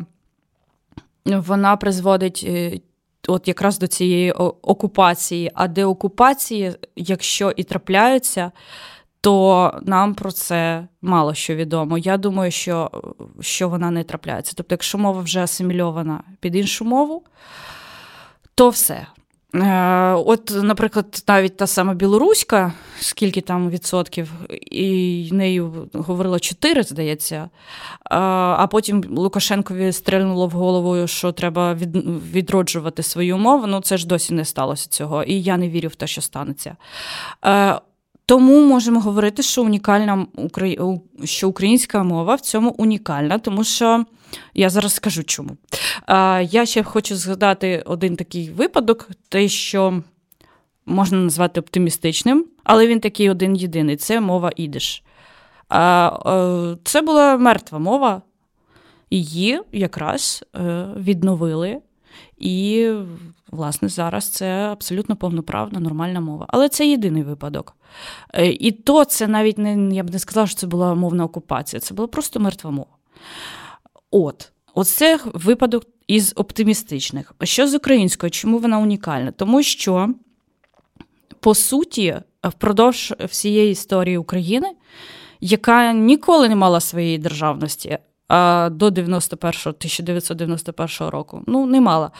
[1.24, 2.80] вона призводить е,
[3.28, 8.52] от якраз до цієї окупації, а деокупації, якщо і трапляються,
[9.20, 11.98] то нам про це мало що відомо.
[11.98, 12.90] Я думаю, що
[13.40, 14.52] що вона не трапляється.
[14.56, 17.24] Тобто, якщо мова вже асимільована під іншу мову,
[18.54, 19.06] то все.
[19.54, 24.30] Е, от, наприклад, навіть та сама білоруська, скільки там відсотків,
[24.70, 27.36] і нею говорило 4, здається.
[27.36, 27.48] Е,
[28.10, 31.74] а потім Лукашенкові стрельнуло в голову, що треба
[32.32, 33.66] відроджувати свою мову.
[33.66, 35.22] Ну, це ж досі не сталося цього.
[35.22, 36.76] І я не вірю в те, що станеться.
[38.30, 40.26] Е, тому можемо говорити, що унікальна
[41.24, 44.04] що українська мова в цьому унікальна, тому що
[44.54, 45.56] я зараз скажу чому.
[46.42, 50.02] Я ще хочу згадати один такий випадок, те, що
[50.86, 55.02] можна назвати оптимістичним, але він такий один єдиний це мова ідиш.
[56.84, 58.22] Це була мертва мова.
[59.10, 61.80] її якраз е, відновили.
[62.38, 62.90] І,
[63.50, 66.46] власне, зараз це абсолютно повноправна, нормальна мова.
[66.48, 67.76] Але це єдиний випадок.
[68.34, 71.80] Е, і то це навіть не я б не сказала, що це була мовна окупація,
[71.80, 72.96] це була просто мертва мова.
[74.10, 77.34] От, оце випадок із оптимістичних.
[77.42, 78.30] Що з українською?
[78.30, 79.32] Чому вона унікальна?
[79.32, 80.14] Тому що,
[81.40, 84.68] по суті, впродовж всієї історії України,
[85.40, 87.98] яка ніколи не мала своєї державності,
[88.70, 91.42] до 91 1991 року.
[91.46, 92.10] Ну, не мала.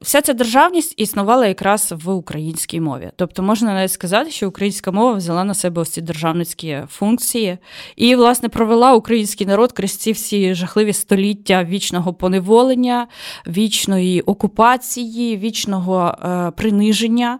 [0.00, 3.10] Вся ця державність існувала якраз в українській мові.
[3.16, 7.58] Тобто, можна навіть сказати, що українська мова взяла на себе ось ці державницькі функції
[7.96, 13.06] і, власне, провела український народ крізь ці всі жахливі століття вічного поневолення,
[13.46, 17.38] вічної окупації, вічного е, приниження.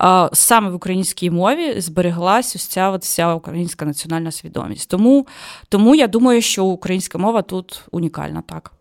[0.00, 4.90] Е, саме в українській мові збереглась ось ця от вся українська національна свідомість.
[4.90, 5.26] Тому,
[5.68, 8.72] Тому я думаю, що українська мова тут унікальна, так.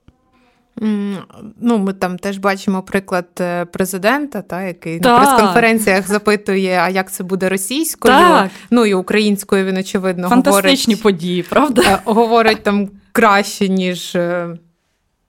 [1.62, 5.22] Ну, Ми там теж бачимо приклад е, президента, та, який так.
[5.22, 8.14] на прес-конференціях запитує, а як це буде російською.
[8.14, 8.50] Так.
[8.72, 11.82] Ну і українською він, очевидно, Фантастичні говорить, події, правда?
[11.82, 14.16] Е, говорить там краще, ніж.
[14.16, 14.58] Е,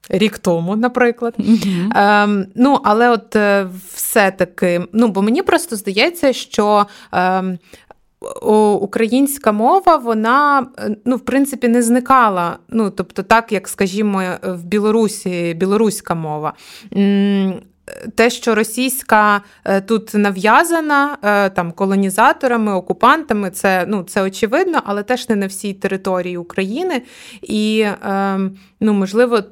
[0.09, 1.35] рік тому, наприклад.
[1.39, 1.99] Mm-hmm.
[1.99, 3.37] Ем, Ну, але от
[3.95, 7.59] все-таки, ну, бо мені просто здається, що ем,
[8.81, 10.67] українська мова, вона
[11.05, 12.59] ну, в принципі не зникала.
[12.69, 16.53] Ну, тобто, так як, скажімо, в Білорусі білоруська мова.
[18.15, 25.03] Те, що російська е, тут нав'язана е, там колонізаторами, окупантами, це ну, це очевидно, але
[25.03, 27.03] теж не на всій території України.
[27.43, 29.43] І ем, ну, можливо,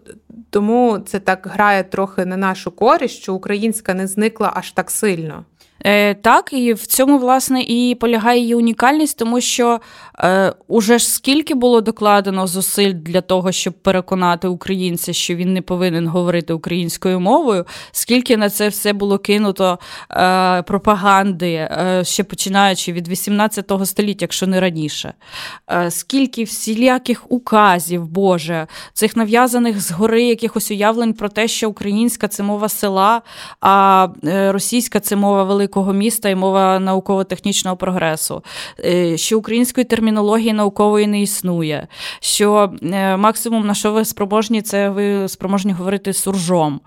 [0.51, 5.45] тому це так грає трохи на нашу користь, що українська не зникла аж так сильно.
[5.85, 9.81] Е, Так, і в цьому, власне, і полягає її унікальність, тому що
[10.19, 15.63] е, уже ж скільки було докладено зусиль для того, щоб переконати українця, що він не
[15.63, 19.79] повинен говорити українською мовою, скільки на це все було кинуто
[20.11, 25.15] е, пропаганди, е, ще починаючи від 18 століття, якщо не раніше,
[25.71, 32.43] е, скільки всіляких указів, Боже, цих нав'язаних згори якихось уявлень про те, що українська це
[32.43, 33.23] мова села,
[33.61, 38.43] а е, російська це мова великої великого міста і мова науково-технічного прогресу,
[38.85, 41.89] е, що української термінології наукової не існує,
[42.21, 46.81] що е, максимум на що ви спроможні, це ви спроможні говорити суржом.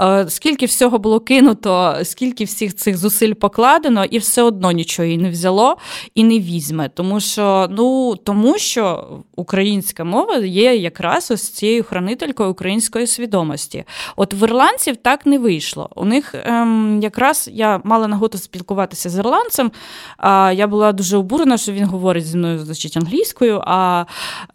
[0.00, 5.18] Е, скільки всього було кинуто, скільки всіх цих зусиль покладено, і все одно нічого і
[5.18, 5.76] не взяло
[6.14, 6.88] і не візьме.
[6.88, 13.84] Тому що ну, тому що українська мова є якраз ось цією хранителькою української свідомості.
[14.16, 15.90] От в ірландців так не вийшло.
[15.96, 19.70] У них ем, якраз я мала нагоду роботу спілкуватися з ірландцем.
[20.18, 24.04] А я була дуже обурена, що він говорить зі мною значить, англійською, а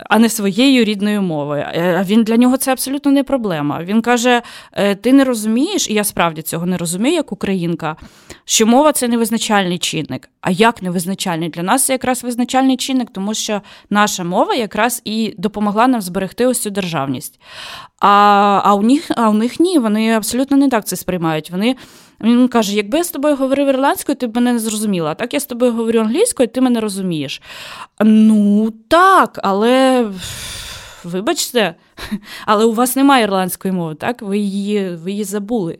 [0.09, 1.65] а не своєю рідною мовою.
[2.05, 3.83] Він для нього це абсолютно не проблема.
[3.83, 4.41] Він каже:
[4.73, 7.95] «Е, ти не розумієш, і я справді цього не розумію, як українка,
[8.45, 10.29] що мова це не визначальний чинник.
[10.41, 11.49] А як не визначальний?
[11.49, 16.45] Для нас це якраз визначальний чинник, тому що наша мова якраз і допомогла нам зберегти
[16.45, 17.39] ось цю державність.
[17.99, 21.51] А а, у них а у них ні, вони абсолютно не так це сприймають.
[21.51, 21.75] Вони
[22.21, 25.15] він каже: якби я з тобою говорив ірландською, ти б мене не зрозуміла.
[25.15, 27.41] Так я з тобою говорю англійською, ти мене розумієш.
[27.99, 30.07] Ну, так, але.
[31.03, 31.75] Вибачте,
[32.45, 34.21] але у вас немає ірландської мови, так?
[34.21, 35.79] Ви її ви її забули.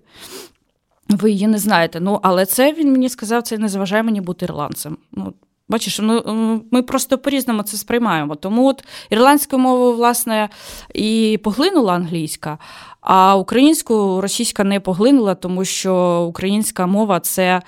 [1.10, 2.00] Ви її не знаєте.
[2.00, 4.98] Ну, але це він мені сказав, це не заважає мені бути ірландцем.
[5.12, 5.34] Ну,
[5.70, 8.36] Бачиш, ну, ми просто по-різному це сприймаємо.
[8.36, 10.50] Тому от ірландську мову, власне,
[10.94, 12.58] і поглинула англійська,
[13.04, 17.62] а українську російська не поглинула, тому що українська мова це.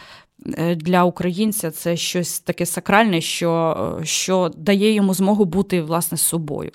[0.57, 6.71] Е, для українця це щось таке сакральне, що що дає йому змогу бути власне собою.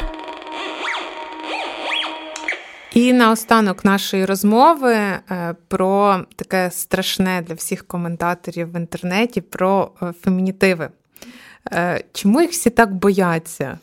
[2.94, 5.20] І наостанок нашої розмови е,
[5.68, 10.90] про таке страшне для всіх коментаторів в інтернеті про е, фемінітиви.
[11.72, 13.78] Е, чому їх всі так бояться?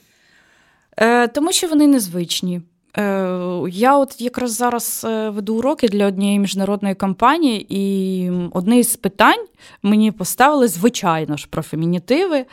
[0.97, 2.61] Е, Тому що вони незвичні.
[2.99, 8.95] Е, я от якраз зараз е, веду уроки для однієї міжнародної компанії, і одне із
[8.95, 9.45] питань
[9.83, 12.45] мені поставили, звичайно ж, про фемінітиви.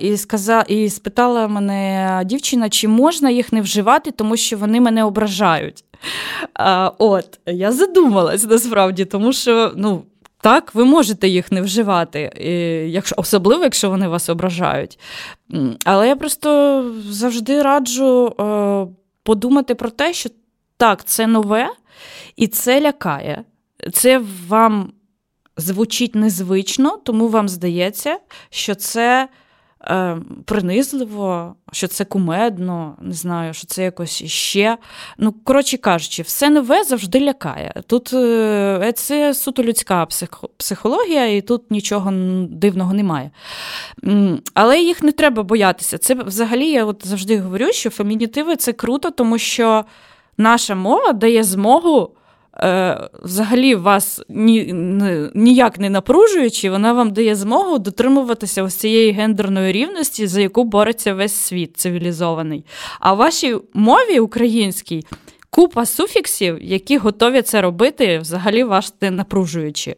[0.00, 5.04] І сказа, і спитала мене дівчина, чи можна їх не вживати, тому що вони мене
[5.04, 5.84] ображають.
[6.98, 10.02] От, я задумалась насправді, тому що ну,
[10.40, 12.20] так, ви можете їх не вживати,
[12.88, 14.98] якщо, особливо, якщо вони вас ображають.
[15.84, 18.86] Але я просто завжди раджу е,
[19.26, 20.30] подумати про те, що
[20.76, 21.70] так, це нове
[22.36, 23.44] і це лякає.
[23.92, 24.92] Це вам
[25.56, 28.18] звучить незвично, тому вам здається,
[28.50, 29.28] що це
[29.88, 34.76] е, принизливо, що це кумедно, не знаю, що це якось іще.
[35.18, 37.82] Ну, коротше кажучи, все нове завжди лякає.
[37.86, 40.06] Тут е, це суто людська
[40.56, 42.12] психологія, і тут нічого
[42.50, 43.30] дивного немає.
[44.54, 45.98] Але їх не треба боятися.
[45.98, 49.84] Це взагалі я от завжди говорю, що фемінітиви це круто, тому що
[50.38, 52.15] наша мова дає змогу е,
[53.22, 54.72] взагалі вас ні,
[55.34, 61.14] ніяк не напружуючи, вона вам дає змогу дотримуватися ось цієї гендерної рівності, за яку бореться
[61.14, 62.64] весь світ цивілізований.
[63.00, 65.06] А в вашій мові українській
[65.50, 69.96] купа суфіксів, які готові це робити, взагалі вас не напружуючи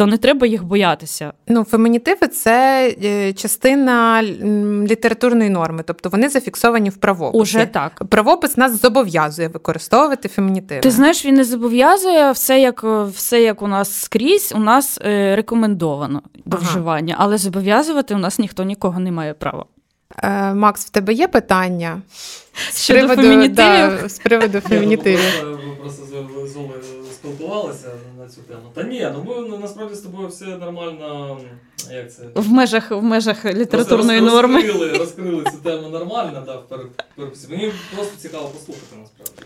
[0.00, 1.32] то не треба їх боятися.
[1.48, 4.22] Ну, фемінітиви це е, частина
[4.88, 7.42] літературної норми, тобто вони зафіксовані в правописі.
[7.42, 8.02] Уже так.
[8.08, 10.80] Правопис нас зобов'язує використовувати фемінітиви.
[10.80, 15.36] Ти знаєш, він не зобов'язує все, як все як у нас скрізь, у нас е,
[15.36, 16.66] рекомендовано до ага.
[16.66, 19.64] вживання, але зобов'язувати у нас ніхто нікого не має права.
[20.22, 22.02] Е, Макс, в тебе є питання
[22.70, 25.20] з приводу да, з приводу фемінітивів?
[25.44, 26.04] Ви просто
[27.12, 27.88] спілкувалися
[28.20, 28.62] на цю тему.
[28.74, 31.38] Та ні, ну ми ну, насправді з тобою все нормально.
[31.90, 32.22] Як це?
[32.34, 34.62] В межах в межах літературної роз, норми.
[34.62, 36.68] Розкрили, розкрили цю тему нормально, да, в
[37.16, 37.46] переписі.
[37.50, 39.42] Мені просто цікаво послухати насправді.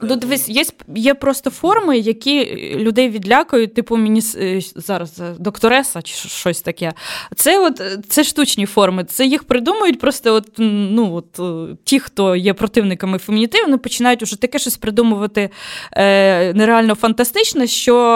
[0.00, 0.64] Ну, дивись, є
[0.94, 6.92] є просто форми, які людей відлякують, типу мені е, зараз е, доктореса чи щось таке.
[7.36, 9.04] Це от це штучні форми.
[9.04, 14.22] Це їх придумують просто от, ну, от, е, ті, хто є противниками фемінітиву, вони починають
[14.22, 15.50] уже таке щось придумувати
[15.92, 18.13] е, нереально фантастичне, що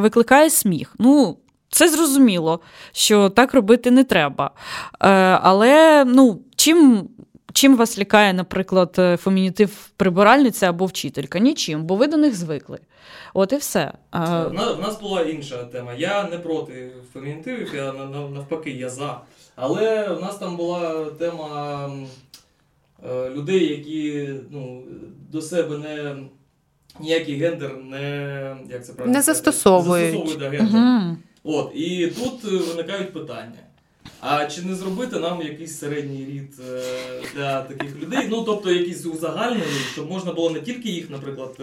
[0.00, 0.94] викликає сміх.
[0.98, 1.38] Ну,
[1.70, 2.60] це зрозуміло,
[2.92, 4.50] що так робити не треба.
[5.00, 5.08] Е,
[5.42, 7.08] Але ну, чим
[7.52, 11.38] чим вас лякає, наприклад, е, фемінітив прибиральниця або вчителька?
[11.38, 12.78] Нічим, бо ви до них звикли.
[13.34, 13.92] От і все.
[14.12, 15.94] У нас була інша тема.
[15.94, 19.20] Я не проти фемінітивів, я навпаки, я за.
[19.56, 21.90] Але у нас там була тема
[23.08, 24.82] е, людей, які ну,
[25.30, 26.16] до себе не.
[27.00, 30.14] Ніякий гендер не як це правильно не застосовують.
[30.14, 30.80] Не застосовують гендер.
[30.80, 31.16] Угу.
[31.44, 33.58] От, І тут е, виникають питання.
[34.20, 36.82] А чи не зробити нам якийсь середній рід е,
[37.34, 38.26] для таких людей?
[38.30, 41.56] Ну, тобто якийсь узагальнений, щоб можна було не тільки їх, наприклад,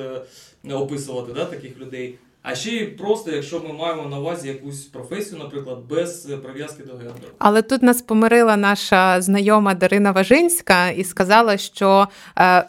[0.67, 4.81] е, описувати, да, таких людей, а ще й просто, якщо ми маємо на увазі якусь
[4.81, 7.33] професію, наприклад, без прив'язки до гендеру.
[7.37, 12.07] Але тут нас помирила наша знайома Дарина Важинська і сказала, що
[12.39, 12.65] е,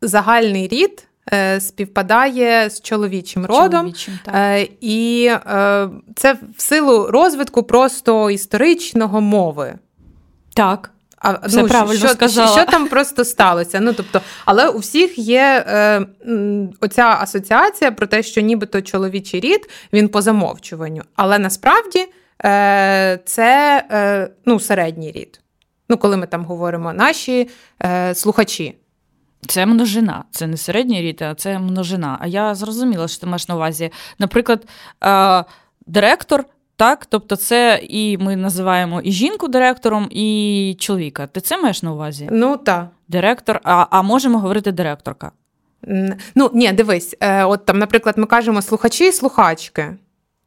[0.00, 1.06] загальний рід.
[1.32, 4.34] Е, співпадає з чоловічим родом, чоловічим, так.
[4.34, 9.74] Е, і е, це в силу розвитку просто історичного мови.
[10.54, 10.90] Так.
[11.18, 12.56] А, Все ну, правильно що, сказала.
[12.56, 13.80] що там просто сталося?
[13.80, 16.06] Ну, тобто, Але у всіх є е,
[16.80, 21.02] оця асоціація про те, що нібито чоловічий рід він по замовчуванню.
[21.16, 22.06] Але насправді
[22.44, 25.40] е, це е, ну, середній рід.
[25.88, 27.48] Ну, Коли ми там говоримо наші
[27.82, 28.74] е, слухачі.
[29.46, 32.18] Це множина, це не середній рід, а це множина.
[32.20, 33.90] А я зрозуміла, що ти маєш на увазі.
[34.18, 34.66] Наприклад,
[35.04, 35.44] е,
[35.86, 36.44] директор,
[36.76, 41.26] так, тобто це і ми називаємо і жінку директором, і чоловіка.
[41.26, 42.28] Ти це маєш на увазі?
[42.32, 42.88] Ну так.
[43.08, 45.30] Директор, а а можемо говорити директорка.
[46.34, 49.96] Ну, ні, дивись, е, от там, наприклад, ми кажемо слухачі і слухачки.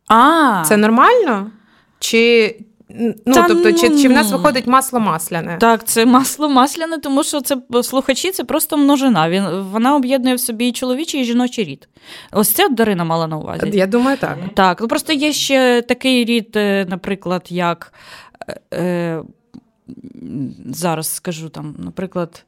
[0.07, 0.63] А.
[0.65, 1.51] Це нормально?
[1.99, 2.55] Чи
[2.89, 5.57] Ну, Та, тобто, ну, чи чи в нас виходить масло масляне?
[5.59, 9.29] Так, це масло масляне, тому що це слухачі це просто множина.
[9.29, 11.87] Він, Вона об'єднує в собі і чоловічий, і жіночий рід.
[12.31, 13.71] Ось це Дарина мала на увазі.
[13.73, 14.37] Я думаю, так.
[14.53, 17.93] Так, ну просто є ще такий рід, е, наприклад, як
[18.47, 19.21] е, е,
[20.65, 22.45] зараз скажу там, наприклад,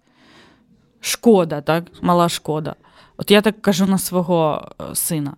[1.02, 2.76] шкода, так, мала шкода.
[3.20, 5.36] От я так кажу на свого е, сина.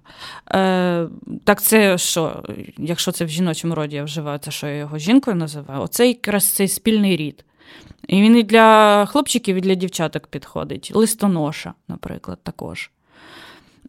[0.51, 1.07] Е,
[1.43, 2.43] Так це що,
[2.77, 5.81] якщо це в жіночому роді я вживаю, це що я його жінкою називаю?
[5.81, 7.45] Оце якраз цей спільний рід.
[8.07, 10.91] І він і для хлопчиків, і для дівчаток підходить.
[10.95, 12.91] Листоноша, наприклад, також.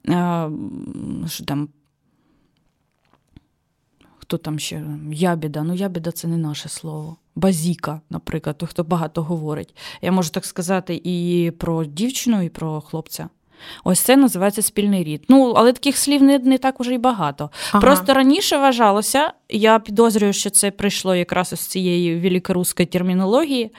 [0.08, 0.48] Е,
[1.46, 1.68] там
[4.18, 4.84] Хто там ще?
[5.12, 5.62] Ябіда.
[5.62, 7.16] Ну, ябіда це не наше слово.
[7.34, 9.76] Базіка, наприклад, той, хто багато говорить.
[10.02, 13.28] Я можу так сказати і про дівчину, і про хлопця.
[13.84, 15.24] Ось це називається спільний рід.
[15.28, 17.50] Ну, але таких слів не не так уже й багато.
[17.72, 17.80] Ага.
[17.80, 23.72] Просто раніше вважалося, я підозрюю, що це прийшло якраз із цієї великоруської термінології,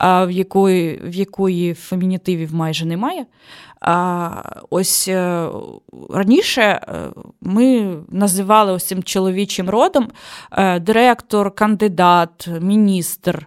[0.00, 3.26] в якої в якої фемінітивів майже немає.
[3.84, 4.30] А
[4.70, 5.48] Ось е,
[6.10, 6.80] раніше е,
[7.40, 10.08] ми називали ось цим чоловічим родом
[10.52, 13.46] е, директор, кандидат, міністр,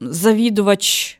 [0.00, 1.19] завідувач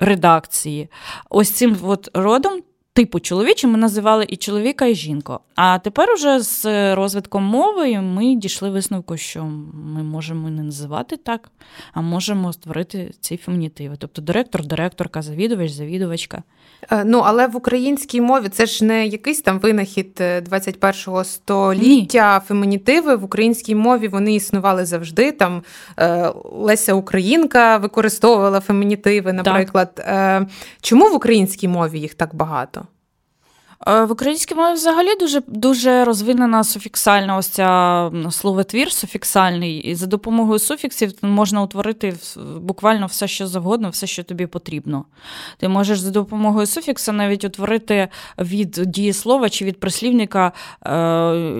[0.00, 0.88] редакції.
[1.30, 2.62] Ось цим от родом
[2.98, 5.38] типу чоловічі ми називали і чоловіка, і жінку.
[5.54, 9.44] А тепер уже з розвитком мови ми дійшли висновку, що
[9.74, 11.50] ми можемо не називати так,
[11.92, 13.96] а можемо створити ці фемінітиви.
[13.98, 16.42] Тобто директор, директорка, завідувач, завідувачка.
[16.90, 22.34] Е, ну, але в українській мові це ж не якийсь там винахід 21-го е, століття.
[22.38, 22.46] Ні.
[22.48, 25.32] Фемінітиви в українській мові вони існували завжди.
[25.32, 25.62] Там
[25.98, 29.94] е, Леся Українка використовувала фемінітиви, наприклад.
[29.94, 30.46] Так.
[30.80, 32.86] Чому в українській мові їх так багато?
[33.86, 40.06] Е, в українській мові взагалі дуже дуже розвинена суфіксальна ось ця словотвір суфіксальний, і за
[40.06, 42.14] допомогою суфіксів можна утворити
[42.60, 45.04] буквально все, що завгодно, все, що тобі потрібно.
[45.58, 48.08] Ти можеш за допомогою суфікса навіть утворити
[48.38, 50.52] від дієслова чи від прислівника
[50.86, 50.92] е,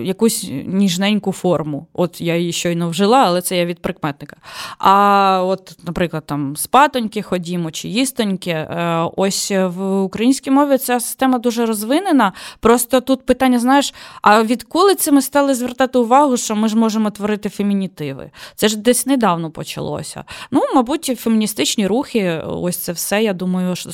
[0.03, 1.87] якусь ніжненьку форму.
[1.93, 4.35] От я її щойно вжила, але це я від прикметника.
[4.77, 8.51] А от, наприклад, там спатоньки ходімо чи їстоньки.
[8.51, 12.33] Е, ось в українській мові ця система дуже розвинена впевнена.
[12.59, 17.09] Просто тут питання: знаєш, а відколи це ми стали звертати увагу, що ми ж можемо
[17.11, 18.31] творити фемінітиви?
[18.55, 20.23] Це ж десь недавно почалося.
[20.51, 23.23] Ну, мабуть, феміністичні рухи, ось це все.
[23.23, 23.89] Я думаю, що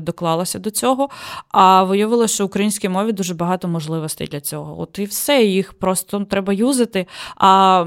[0.00, 1.08] доклалося до цього.
[1.48, 4.80] А виявилося, що в українській мові дуже багато можливостей для цього.
[4.80, 7.06] От і все, їх просто треба юзати.
[7.36, 7.84] А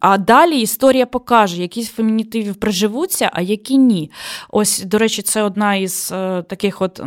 [0.00, 4.10] а далі історія покаже, які з фемінітивів приживуться, а які ні.
[4.50, 7.00] Ось, до речі, це одна із е, таких от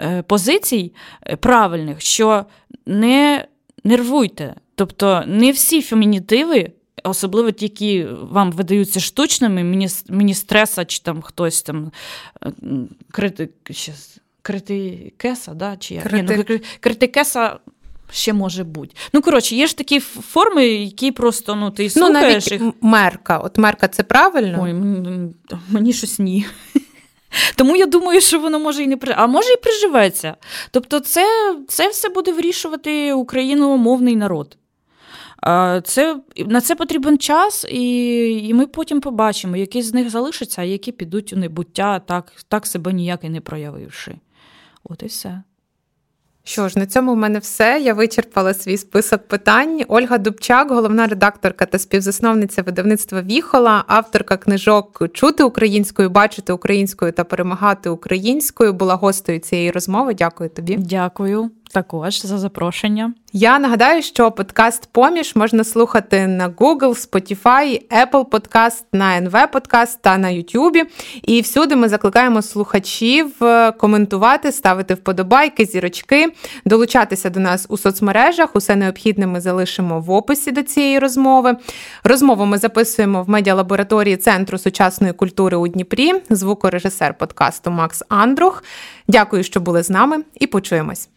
[0.00, 0.92] е, позицій позицій
[1.26, 2.44] е, правильних, що
[2.86, 3.46] не
[3.84, 4.54] нервуйте.
[4.74, 6.72] Тобто не всі фемінітиви,
[7.04, 11.92] особливо ті, які вам видаються штучними, мені мені стреса, чи там хтось там
[12.44, 12.52] е,
[13.10, 13.48] крити,
[14.42, 15.76] критикеса, да?
[15.76, 16.04] чи як?
[16.04, 16.44] Крити...
[16.48, 17.58] Ну, критикеса.
[18.14, 18.94] Ще може бути.
[19.12, 22.74] Ну, коротше, є ж такі форми, які просто ну, ти слухаєш Ну, навіть їх.
[22.80, 23.38] мерка.
[23.38, 24.62] От мерка це правильно?
[24.62, 24.72] Ой,
[25.70, 26.46] мені щось ні.
[27.56, 29.14] Тому я думаю, що воно може і не при...
[29.16, 30.36] а може і приживеться.
[30.70, 34.56] Тобто, це це все буде вирішувати україномовний народ.
[35.84, 40.64] Це, На це потрібен час, і і ми потім побачимо, які з них залишаться, а
[40.64, 44.16] які підуть у небуття, так так себе ніяк і не проявивши.
[44.84, 45.42] От і все.
[46.44, 47.80] Що ж, на цьому в мене все.
[47.84, 49.80] Я вичерпала свій список питань.
[49.88, 57.24] Ольга Дубчак, головна редакторка та співзасновниця видавництва Віхола, авторка книжок Чути українською, бачити українською та
[57.24, 58.72] перемагати українською.
[58.72, 60.14] Була гостею цієї розмови.
[60.14, 60.76] Дякую тобі.
[60.76, 63.14] Дякую також за запрошення.
[63.34, 69.96] Я нагадаю, що подкаст Поміж можна слухати на Google, Spotify, Apple Podcast, на NV Podcast
[70.00, 70.82] та на YouTube.
[71.22, 76.32] І всюди ми закликаємо слухачів е, коментувати, ставити вподобайки, зірочки,
[76.64, 78.56] долучатися до нас у соцмережах.
[78.56, 81.56] Усе необхідне ми залишимо в описі до цієї розмови.
[82.04, 86.12] Розмову ми записуємо в медіалабораторії Центру сучасної культури у Дніпрі.
[86.30, 88.64] Звукорежисер подкасту Макс Андрух.
[89.08, 91.08] Дякую, що були з нами, і почуємось.